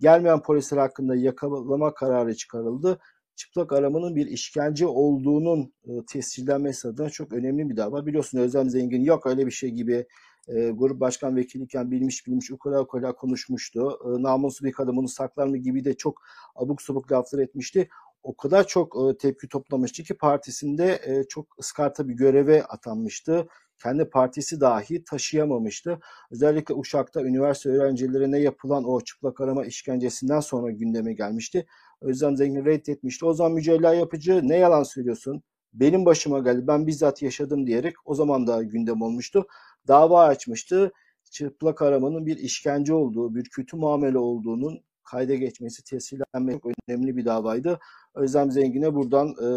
Gelmeyen 0.00 0.42
polisler 0.42 0.78
hakkında 0.78 1.16
yakalama 1.16 1.94
kararı 1.94 2.34
çıkarıldı. 2.34 2.98
Çıplak 3.36 3.72
aramanın 3.72 4.16
bir 4.16 4.26
işkence 4.26 4.86
olduğunun 4.86 5.72
e, 5.84 5.90
tescillenmesi 6.06 6.88
adına 6.88 7.10
çok 7.10 7.32
önemli 7.32 7.70
bir 7.70 7.76
dava. 7.76 8.06
Biliyorsun 8.06 8.38
Özlem 8.38 8.70
Zengin 8.70 9.04
yok 9.04 9.26
öyle 9.26 9.46
bir 9.46 9.50
şey 9.50 9.70
gibi 9.70 10.06
e, 10.48 10.70
grup 10.70 11.00
başkan 11.00 11.36
vekiliyken 11.36 11.90
bilmiş 11.90 12.26
bilmiş 12.26 12.50
ukala 12.50 12.82
ukala 12.82 13.12
konuşmuştu. 13.12 13.98
E, 14.04 14.22
namuslu 14.22 14.66
bir 14.66 14.72
kadın 14.72 14.96
bunu 14.96 15.08
saklar 15.08 15.46
mı 15.46 15.56
gibi 15.56 15.84
de 15.84 15.94
çok 15.94 16.22
abuk 16.54 16.82
sabuk 16.82 17.12
laflar 17.12 17.38
etmişti 17.38 17.88
o 18.26 18.36
kadar 18.36 18.66
çok 18.66 18.96
e, 18.96 19.16
tepki 19.18 19.48
toplamıştı 19.48 20.02
ki 20.02 20.14
partisinde 20.14 21.00
e, 21.04 21.24
çok 21.28 21.46
ıskarta 21.58 22.08
bir 22.08 22.14
göreve 22.14 22.64
atanmıştı. 22.64 23.48
Kendi 23.82 24.04
partisi 24.10 24.60
dahi 24.60 25.04
taşıyamamıştı. 25.04 26.00
Özellikle 26.30 26.74
Uşak'ta 26.74 27.22
üniversite 27.22 27.68
öğrencilerine 27.68 28.38
yapılan 28.38 28.84
o 28.84 29.00
çıplak 29.00 29.40
arama 29.40 29.64
işkencesinden 29.64 30.40
sonra 30.40 30.70
gündeme 30.70 31.12
gelmişti. 31.12 31.66
Özlem 32.00 32.36
Zengin 32.36 32.64
reddetmişti. 32.64 33.26
O 33.26 33.34
zaman 33.34 33.52
Mücella 33.52 33.94
Yapıcı 33.94 34.40
ne 34.44 34.56
yalan 34.56 34.82
söylüyorsun? 34.82 35.42
Benim 35.72 36.04
başıma 36.06 36.38
geldi. 36.38 36.66
Ben 36.66 36.86
bizzat 36.86 37.22
yaşadım 37.22 37.66
diyerek 37.66 37.94
o 38.04 38.14
zaman 38.14 38.46
da 38.46 38.62
gündem 38.62 39.02
olmuştu. 39.02 39.46
Dava 39.88 40.24
açmıştı. 40.24 40.92
Çıplak 41.30 41.82
aramanın 41.82 42.26
bir 42.26 42.36
işkence 42.36 42.94
olduğu, 42.94 43.34
bir 43.34 43.44
kötü 43.44 43.76
muamele 43.76 44.18
olduğunun 44.18 44.82
kayda 45.06 45.34
geçmesi, 45.34 45.84
tescillenmesi 45.84 46.60
çok 46.60 46.72
önemli 46.88 47.16
bir 47.16 47.24
davaydı. 47.24 47.78
Özlem 48.16 48.50
Zengin'e 48.50 48.94
buradan 48.94 49.28
e, 49.28 49.48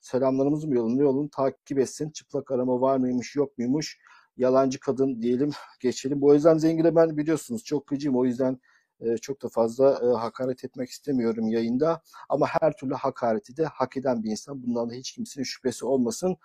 selamlarımızı 0.00 0.68
mı 0.68 0.74
yollayalım, 0.74 1.28
takip 1.28 1.78
etsin. 1.78 2.10
Çıplak 2.10 2.50
arama 2.50 2.80
var 2.80 2.96
mıymış, 2.96 3.36
yok 3.36 3.58
muymuş, 3.58 3.98
yalancı 4.36 4.80
kadın 4.80 5.22
diyelim, 5.22 5.50
geçelim. 5.80 6.20
Bu 6.20 6.34
Özlem 6.34 6.58
Zengin'e 6.58 6.94
ben 6.96 7.16
biliyorsunuz 7.16 7.64
çok 7.64 7.86
gıcıyım. 7.86 8.16
O 8.16 8.24
yüzden 8.24 8.58
e, 9.00 9.16
çok 9.16 9.42
da 9.42 9.48
fazla 9.48 10.00
e, 10.02 10.06
hakaret 10.16 10.64
etmek 10.64 10.90
istemiyorum 10.90 11.48
yayında. 11.48 12.02
Ama 12.28 12.46
her 12.46 12.76
türlü 12.76 12.94
hakareti 12.94 13.56
de 13.56 13.64
hak 13.64 13.96
eden 13.96 14.22
bir 14.22 14.30
insan. 14.30 14.62
Bundan 14.62 14.90
da 14.90 14.94
hiç 14.94 15.12
kimsenin 15.12 15.44
şüphesi 15.44 15.86
olmasın. 15.86 16.36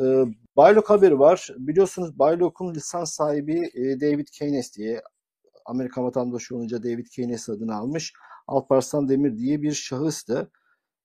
E, 0.00 0.24
Baylok 0.56 0.90
haberi 0.90 1.18
var. 1.18 1.48
Biliyorsunuz 1.58 2.18
Baylok'un 2.18 2.74
lisans 2.74 3.12
sahibi 3.12 3.70
e, 3.74 4.00
David 4.00 4.28
Keynes 4.32 4.76
diye 4.76 5.02
Amerika 5.66 6.04
vatandaşı 6.04 6.56
olunca 6.56 6.82
David 6.82 7.06
Keynes 7.06 7.48
adını 7.48 7.74
almış. 7.76 8.12
Alparslan 8.46 9.08
Demir 9.08 9.38
diye 9.38 9.62
bir 9.62 9.72
şahıstı. 9.72 10.50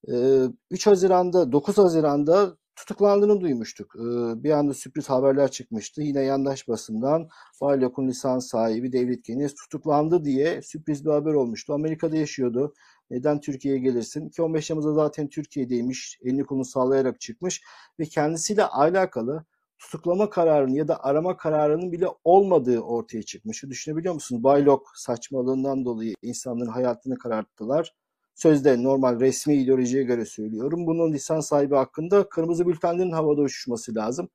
3 0.07 0.87
Haziran'da 0.87 1.51
9 1.51 1.77
Haziran'da 1.77 2.57
tutuklandığını 2.75 3.41
duymuştuk. 3.41 3.95
Bir 4.43 4.51
anda 4.51 4.73
sürpriz 4.73 5.09
haberler 5.09 5.51
çıkmıştı. 5.51 6.01
Yine 6.01 6.21
yandaş 6.21 6.67
basından 6.67 7.29
Baylok'un 7.61 8.07
lisans 8.07 8.47
sahibi 8.47 8.93
David 8.93 9.23
Keynes 9.23 9.55
tutuklandı 9.55 10.25
diye 10.25 10.61
sürpriz 10.61 11.05
bir 11.05 11.09
haber 11.09 11.33
olmuştu. 11.33 11.73
Amerika'da 11.73 12.15
yaşıyordu. 12.15 12.73
Neden 13.09 13.39
Türkiye'ye 13.39 13.79
gelirsin? 13.79 14.29
Ki 14.29 14.41
15 14.41 14.67
Temmuz'da 14.67 14.93
zaten 14.93 15.29
Türkiye'deymiş. 15.29 16.19
Elini 16.23 16.43
kolunu 16.43 16.65
sallayarak 16.65 17.21
çıkmış. 17.21 17.61
Ve 17.99 18.05
kendisiyle 18.05 18.63
alakalı 18.65 19.45
tutuklama 19.79 20.29
kararının 20.29 20.73
ya 20.73 20.87
da 20.87 21.03
arama 21.03 21.37
kararının 21.37 21.91
bile 21.91 22.07
olmadığı 22.23 22.79
ortaya 22.79 23.23
çıkmış. 23.23 23.63
Düşünebiliyor 23.63 24.13
musunuz? 24.13 24.43
Baylok 24.43 24.91
saçmalığından 24.95 25.85
dolayı 25.85 26.13
insanların 26.21 26.69
hayatını 26.69 27.17
kararttılar. 27.17 27.93
Sözde 28.39 28.83
normal 28.83 29.19
resmi 29.19 29.55
ideolojiye 29.55 30.03
göre 30.03 30.25
söylüyorum. 30.25 30.87
Bunun 30.87 31.13
lisans 31.13 31.47
sahibi 31.47 31.75
hakkında 31.75 32.29
kırmızı 32.29 32.67
bültenlerin 32.67 33.11
havada 33.11 33.41
uçuşması 33.41 33.95
lazım. 33.95 34.29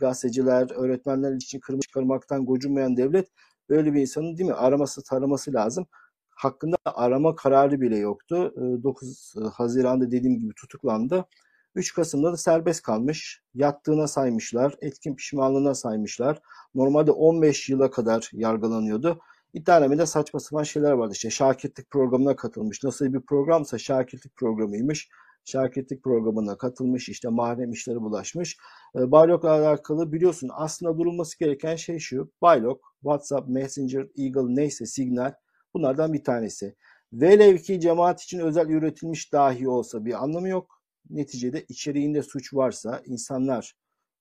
Gazeteciler, 0.00 0.70
öğretmenler 0.76 1.32
için 1.32 1.60
kırmızı 1.60 1.86
çıkarmaktan 1.86 2.46
gocunmayan 2.46 2.96
devlet 2.96 3.28
böyle 3.68 3.94
bir 3.94 4.00
insanın 4.00 4.36
değil 4.36 4.48
mi 4.48 4.54
araması 4.54 5.02
taraması 5.02 5.52
lazım. 5.52 5.86
Hakkında 6.30 6.76
arama 6.84 7.36
kararı 7.36 7.80
bile 7.80 7.96
yoktu. 7.96 8.54
9 8.82 9.34
Haziran'da 9.52 10.10
dediğim 10.10 10.40
gibi 10.40 10.54
tutuklandı. 10.54 11.24
3 11.74 11.94
Kasım'da 11.94 12.32
da 12.32 12.36
serbest 12.36 12.82
kalmış. 12.82 13.42
Yattığına 13.54 14.06
saymışlar. 14.06 14.74
Etkin 14.80 15.14
pişmanlığına 15.14 15.74
saymışlar. 15.74 16.40
Normalde 16.74 17.10
15 17.10 17.68
yıla 17.68 17.90
kadar 17.90 18.30
yargılanıyordu. 18.32 19.20
İddianamede 19.54 20.06
saçma 20.06 20.40
sapan 20.40 20.62
şeyler 20.62 20.92
vardı. 20.92 21.12
İşte 21.12 21.30
şakirtlik 21.30 21.90
programına 21.90 22.36
katılmış. 22.36 22.84
Nasıl 22.84 23.12
bir 23.12 23.20
programsa 23.20 23.78
şakirtlik 23.78 24.36
programıymış. 24.36 25.08
Şakirtlik 25.44 26.04
programına 26.04 26.58
katılmış. 26.58 27.08
işte 27.08 27.28
mahrem 27.28 27.72
işleri 27.72 28.00
bulaşmış. 28.00 28.56
E, 28.96 29.10
Baylok'la 29.10 29.50
alakalı 29.50 30.12
biliyorsun 30.12 30.50
aslında 30.52 30.98
durulması 30.98 31.38
gereken 31.38 31.76
şey 31.76 31.98
şu. 31.98 32.30
Baylok, 32.42 32.94
WhatsApp, 33.00 33.48
Messenger, 33.48 34.06
Eagle 34.16 34.56
neyse 34.56 34.86
Signal 34.86 35.34
bunlardan 35.74 36.12
bir 36.12 36.24
tanesi. 36.24 36.76
Velev 37.12 37.56
ki 37.58 37.80
cemaat 37.80 38.22
için 38.22 38.38
özel 38.38 38.68
üretilmiş 38.68 39.32
dahi 39.32 39.68
olsa 39.68 40.04
bir 40.04 40.24
anlamı 40.24 40.48
yok. 40.48 40.80
Neticede 41.10 41.64
içeriğinde 41.68 42.22
suç 42.22 42.54
varsa 42.54 43.02
insanlar 43.06 43.74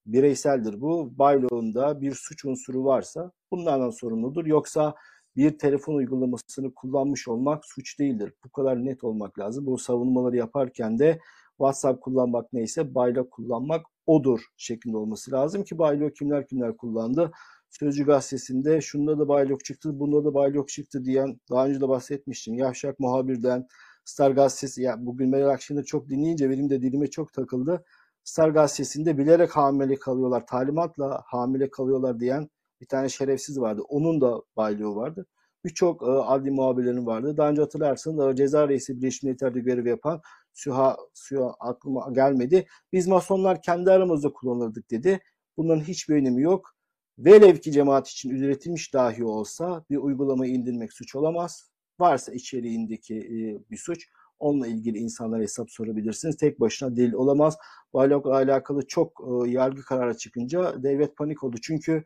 bireyseldir 0.05 0.81
bu. 0.81 1.17
Baylok'unda 1.17 2.01
bir 2.01 2.15
suç 2.15 2.45
unsuru 2.45 2.85
varsa 2.85 3.31
bunlardan 3.51 3.89
sorumludur. 3.89 4.45
Yoksa 4.45 4.95
bir 5.35 5.57
telefon 5.57 5.95
uygulamasını 5.95 6.73
kullanmış 6.73 7.27
olmak 7.27 7.65
suç 7.65 7.99
değildir. 7.99 8.33
Bu 8.45 8.49
kadar 8.49 8.85
net 8.85 9.03
olmak 9.03 9.39
lazım. 9.39 9.65
Bu 9.65 9.77
savunmaları 9.77 10.37
yaparken 10.37 10.99
de 10.99 11.19
WhatsApp 11.57 12.01
kullanmak 12.01 12.53
neyse 12.53 12.95
Baylo 12.95 13.29
kullanmak 13.29 13.85
odur 14.05 14.39
şeklinde 14.57 14.97
olması 14.97 15.31
lazım 15.31 15.63
ki 15.63 15.77
Baylo 15.77 16.09
kimler 16.09 16.47
kimler 16.47 16.77
kullandı. 16.77 17.31
Sözcü 17.69 18.05
gazetesinde 18.05 18.81
şunda 18.81 19.19
da 19.19 19.27
Baylok 19.27 19.65
çıktı, 19.65 19.99
bunda 19.99 20.25
da 20.25 20.33
Baylok 20.33 20.69
çıktı 20.69 21.05
diyen 21.05 21.39
daha 21.51 21.67
önce 21.67 21.81
de 21.81 21.89
bahsetmiştim. 21.89 22.53
Yavşak 22.53 22.99
muhabirden 22.99 23.67
Star 24.05 24.31
gazetesi 24.31 24.81
ya 24.81 24.95
bugün 25.05 25.29
Meral 25.29 25.49
Akşener'i 25.49 25.85
çok 25.85 26.09
dinleyince 26.09 26.49
benim 26.49 26.69
de 26.69 26.81
dilime 26.81 27.07
çok 27.07 27.33
takıldı. 27.33 27.85
Star 28.23 28.49
gazetesinde 28.49 29.17
bilerek 29.17 29.51
hamile 29.51 29.95
kalıyorlar, 29.95 30.47
talimatla 30.47 31.23
hamile 31.25 31.69
kalıyorlar 31.69 32.19
diyen 32.19 32.49
bir 32.83 32.87
tane 32.87 33.09
şerefsiz 33.09 33.59
vardı. 33.59 33.81
Onun 33.89 34.21
da 34.21 34.41
baylığı 34.57 34.95
vardı. 34.95 35.25
Birçok 35.65 36.03
e, 36.03 36.05
adli 36.05 36.51
muhabirlerin 36.51 37.05
vardı. 37.05 37.37
Daha 37.37 37.49
önce 37.49 37.61
hatırlarsın 37.61 38.17
da 38.17 38.35
ceza 38.35 38.69
reisi 38.69 38.97
Birleşmiş 38.97 39.23
Milletler'de 39.23 39.59
görev 39.59 39.85
yapan 39.85 40.21
Süha, 40.53 40.97
Süha 41.13 41.55
aklıma 41.59 42.09
gelmedi. 42.13 42.65
Biz 42.93 43.07
masonlar 43.07 43.61
kendi 43.61 43.91
aramızda 43.91 44.33
kullanırdık 44.33 44.91
dedi. 44.91 45.19
Bunların 45.57 45.81
hiçbir 45.81 46.15
önemi 46.15 46.41
yok. 46.41 46.75
Velev 47.17 47.57
ki 47.57 47.71
cemaat 47.71 48.09
için 48.09 48.29
üretilmiş 48.29 48.93
dahi 48.93 49.23
olsa 49.23 49.85
bir 49.89 49.97
uygulamayı 49.97 50.53
indirmek 50.53 50.93
suç 50.93 51.15
olamaz. 51.15 51.71
Varsa 51.99 52.33
içeriğindeki 52.33 53.15
e, 53.17 53.71
bir 53.71 53.77
suç 53.77 54.07
onunla 54.39 54.67
ilgili 54.67 54.97
insanlara 54.97 55.41
hesap 55.41 55.71
sorabilirsiniz. 55.71 56.37
Tek 56.37 56.59
başına 56.59 56.95
delil 56.95 57.13
olamaz. 57.13 57.57
Baylokla 57.93 58.35
alakalı 58.35 58.87
çok 58.87 59.21
e, 59.27 59.49
yargı 59.49 59.81
kararı 59.81 60.17
çıkınca 60.17 60.83
devlet 60.83 61.17
panik 61.17 61.43
oldu. 61.43 61.57
Çünkü 61.61 62.03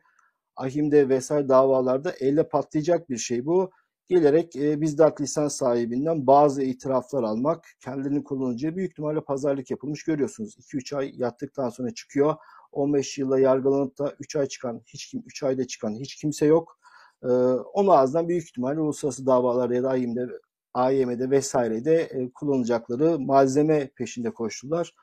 ahimde 0.58 1.08
vesaire 1.08 1.48
davalarda 1.48 2.12
elle 2.20 2.48
patlayacak 2.48 3.10
bir 3.10 3.16
şey 3.16 3.46
bu. 3.46 3.70
Gelerek 4.08 4.56
e, 4.56 4.80
bizzat 4.80 5.20
lisans 5.20 5.56
sahibinden 5.56 6.26
bazı 6.26 6.62
itiraflar 6.62 7.22
almak, 7.22 7.64
kendilerini 7.80 8.24
kullanacağı 8.24 8.76
büyük 8.76 8.90
ihtimalle 8.90 9.20
pazarlık 9.20 9.70
yapılmış 9.70 10.04
görüyorsunuz. 10.04 10.56
2-3 10.58 10.96
ay 10.96 11.12
yattıktan 11.14 11.68
sonra 11.68 11.94
çıkıyor. 11.94 12.34
15 12.72 13.18
yılla 13.18 13.40
yargılanıp 13.40 13.98
da 13.98 14.14
3 14.20 14.36
ay 14.36 14.46
çıkan, 14.46 14.82
hiç 14.86 15.06
kim 15.06 15.22
3 15.26 15.42
ayda 15.42 15.66
çıkan 15.66 15.94
hiç 15.94 16.16
kimse 16.16 16.46
yok. 16.46 16.78
Ee, 17.22 17.26
onun 17.72 17.88
ağzından 17.88 18.28
büyük 18.28 18.44
ihtimalle 18.44 18.80
uluslararası 18.80 19.26
davalarda 19.26 19.74
ya 19.74 19.82
da 19.82 19.90
AİM'de, 19.90 20.28
AYM'de 20.74 21.30
vesairede 21.30 21.94
e, 22.02 22.30
kullanacakları 22.30 23.18
malzeme 23.18 23.90
peşinde 23.96 24.30
koştular. 24.30 24.94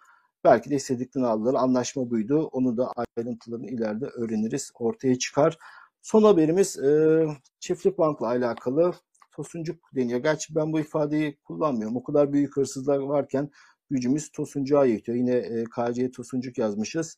Belki 0.46 0.70
de 0.70 0.76
istediklerini 0.76 1.28
aldılar. 1.28 1.54
Anlaşma 1.54 2.10
buydu. 2.10 2.50
Onu 2.52 2.78
da 2.78 2.92
ayrıntılarını 3.18 3.68
ileride 3.68 4.06
öğreniriz. 4.06 4.72
Ortaya 4.80 5.20
çıkar. 5.20 5.58
Son 6.02 6.24
haberimiz 6.24 6.80
e, 6.80 7.24
Çiftlik 7.60 7.98
Bank'la 7.98 8.28
alakalı. 8.28 8.94
Tosuncuk 9.32 9.80
deniyor. 9.96 10.20
Gerçi 10.20 10.56
ben 10.56 10.74
bu 10.74 10.80
ifadeyi 10.80 11.38
kullanmıyorum. 11.44 11.98
O 11.98 12.04
kadar 12.04 12.34
büyük 12.34 12.58
hırsızlar 12.58 12.98
varken 12.98 13.50
gücümüz 13.90 14.32
Tosuncuğa 14.32 14.86
yetiyor. 14.86 15.18
Yine 15.18 15.36
e, 15.36 15.64
KC'ye 15.64 16.12
Tosuncuk 16.12 16.58
yazmışız. 16.58 17.18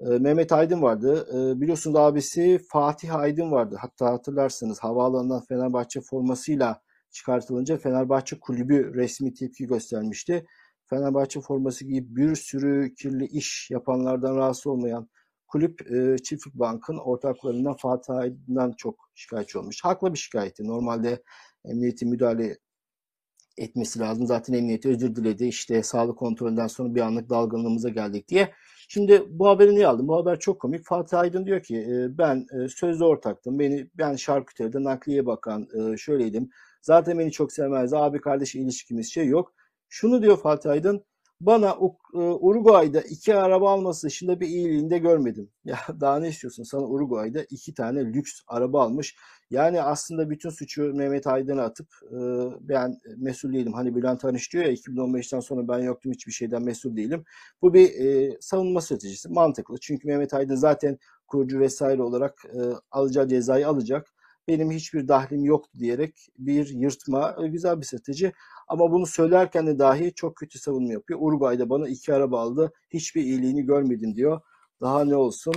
E, 0.00 0.04
Mehmet 0.04 0.52
Aydın 0.52 0.82
vardı. 0.82 1.28
E, 1.32 1.60
biliyorsunuz 1.60 1.96
abisi 1.96 2.60
Fatih 2.68 3.14
Aydın 3.14 3.50
vardı. 3.50 3.76
Hatta 3.80 4.06
hatırlarsınız 4.06 4.78
havaalanından 4.78 5.44
Fenerbahçe 5.48 6.00
formasıyla 6.00 6.82
çıkartılınca 7.10 7.76
Fenerbahçe 7.76 8.40
kulübü 8.40 8.94
resmi 8.94 9.34
tepki 9.34 9.66
göstermişti. 9.66 10.46
Fenerbahçe 10.90 11.40
forması 11.40 11.84
giyip 11.84 12.16
bir 12.16 12.34
sürü 12.36 12.94
kirli 12.94 13.26
iş 13.26 13.70
yapanlardan 13.70 14.36
rahatsız 14.36 14.66
olmayan 14.66 15.08
kulüp 15.48 15.92
e, 15.92 16.18
Çiftlik 16.18 16.54
Bank'ın 16.54 16.98
ortaklarından 16.98 17.76
Fatih 17.76 18.14
Aydın'dan 18.14 18.72
çok 18.76 19.10
şikayetçi 19.14 19.58
olmuş. 19.58 19.84
Haklı 19.84 20.12
bir 20.12 20.18
şikayeti. 20.18 20.66
Normalde 20.66 21.22
emniyetin 21.64 22.10
müdahale 22.10 22.58
etmesi 23.58 24.00
lazım. 24.00 24.26
Zaten 24.26 24.54
emniyeti 24.54 24.88
özür 24.88 25.16
diledi. 25.16 25.44
İşte 25.44 25.82
sağlık 25.82 26.18
kontrolünden 26.18 26.66
sonra 26.66 26.94
bir 26.94 27.00
anlık 27.00 27.30
dalgınlığımıza 27.30 27.88
geldik 27.88 28.28
diye. 28.28 28.52
Şimdi 28.88 29.22
bu 29.28 29.48
haberi 29.48 29.74
niye 29.74 29.86
aldım? 29.86 30.08
Bu 30.08 30.16
haber 30.16 30.38
çok 30.38 30.60
komik. 30.60 30.84
Fatih 30.84 31.18
Aydın 31.18 31.46
diyor 31.46 31.62
ki 31.62 31.76
e, 31.76 32.18
ben 32.18 32.46
e, 32.52 32.68
sözlü 32.68 33.04
ortaktım. 33.04 33.58
Beni 33.58 33.90
ben 33.94 34.16
şarküteride 34.16 34.84
nakliye 34.84 35.26
bakan 35.26 35.68
e, 35.74 35.96
şöyleydim. 35.96 36.50
Zaten 36.82 37.18
beni 37.18 37.32
çok 37.32 37.52
sevmezdi. 37.52 37.96
Abi 37.96 38.20
kardeş 38.20 38.54
ilişkimiz 38.54 39.12
şey 39.12 39.26
yok. 39.26 39.54
Şunu 39.88 40.22
diyor 40.22 40.38
Fatih 40.38 40.70
Aydın. 40.70 41.04
Bana 41.40 41.76
Uruguay'da 42.12 43.00
iki 43.00 43.34
araba 43.34 43.70
alması 43.70 44.06
dışında 44.06 44.40
bir 44.40 44.48
iyiliğini 44.48 44.90
de 44.90 44.98
görmedim. 44.98 45.50
Ya 45.64 45.78
daha 46.00 46.18
ne 46.18 46.28
istiyorsun? 46.28 46.62
Sana 46.62 46.82
Uruguay'da 46.82 47.42
iki 47.50 47.74
tane 47.74 48.04
lüks 48.04 48.40
araba 48.46 48.82
almış. 48.82 49.16
Yani 49.50 49.82
aslında 49.82 50.30
bütün 50.30 50.50
suçu 50.50 50.94
Mehmet 50.94 51.26
Aydın'a 51.26 51.62
atıp 51.62 51.88
ben 52.60 53.00
mesul 53.16 53.52
değilim. 53.52 53.72
Hani 53.72 53.94
Bülent 53.94 54.24
Arınç 54.24 54.52
diyor 54.52 54.64
ya 54.64 54.72
2015'ten 54.72 55.40
sonra 55.40 55.68
ben 55.68 55.78
yoktum 55.78 56.12
hiçbir 56.12 56.32
şeyden 56.32 56.62
mesul 56.62 56.96
değilim. 56.96 57.24
Bu 57.62 57.74
bir 57.74 57.90
savunma 58.40 58.80
stratejisi. 58.80 59.28
Mantıklı. 59.28 59.78
Çünkü 59.80 60.08
Mehmet 60.08 60.34
Aydın 60.34 60.56
zaten 60.56 60.98
kurucu 61.26 61.60
vesaire 61.60 62.02
olarak 62.02 62.44
alacağı 62.90 63.28
cezayı 63.28 63.68
alacak 63.68 64.14
benim 64.48 64.70
hiçbir 64.70 65.08
dahlim 65.08 65.44
yoktu 65.44 65.70
diyerek 65.78 66.28
bir 66.38 66.68
yırtma 66.68 67.36
güzel 67.46 67.80
bir 67.80 67.86
strateji. 67.86 68.32
Ama 68.68 68.92
bunu 68.92 69.06
söylerken 69.06 69.66
de 69.66 69.78
dahi 69.78 70.12
çok 70.14 70.36
kötü 70.36 70.58
savunma 70.58 70.92
yapıyor. 70.92 71.18
Uruguay'da 71.22 71.70
bana 71.70 71.88
iki 71.88 72.14
araba 72.14 72.40
aldı. 72.40 72.72
Hiçbir 72.90 73.22
iyiliğini 73.22 73.66
görmedim 73.66 74.16
diyor. 74.16 74.40
Daha 74.80 75.04
ne 75.04 75.16
olsun. 75.16 75.54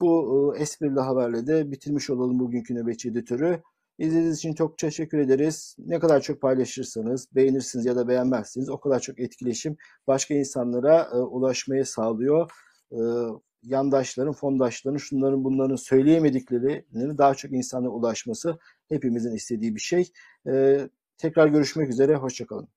Bu 0.00 0.54
esprili 0.58 1.00
haberle 1.00 1.46
de 1.46 1.70
bitirmiş 1.70 2.10
olalım 2.10 2.38
bugünkü 2.38 2.74
nöbetçi 2.74 3.08
editörü. 3.08 3.62
İzlediğiniz 3.98 4.38
için 4.38 4.54
çok 4.54 4.78
teşekkür 4.78 5.18
ederiz. 5.18 5.76
Ne 5.78 5.98
kadar 5.98 6.20
çok 6.20 6.40
paylaşırsanız, 6.40 7.28
beğenirsiniz 7.34 7.86
ya 7.86 7.96
da 7.96 8.08
beğenmezsiniz 8.08 8.70
o 8.70 8.80
kadar 8.80 9.00
çok 9.00 9.20
etkileşim 9.20 9.76
başka 10.06 10.34
insanlara 10.34 11.10
ulaşmaya 11.12 11.84
sağlıyor. 11.84 12.50
Yandaşların, 13.64 14.32
fondaşların, 14.32 14.98
şunların 14.98 15.44
bunların 15.44 15.76
söyleyemediklerini 15.76 17.18
daha 17.18 17.34
çok 17.34 17.52
insana 17.52 17.88
ulaşması 17.88 18.58
hepimizin 18.88 19.34
istediği 19.34 19.74
bir 19.74 19.80
şey. 19.80 20.12
Tekrar 21.18 21.48
görüşmek 21.48 21.88
üzere, 21.88 22.16
hoşçakalın. 22.16 22.68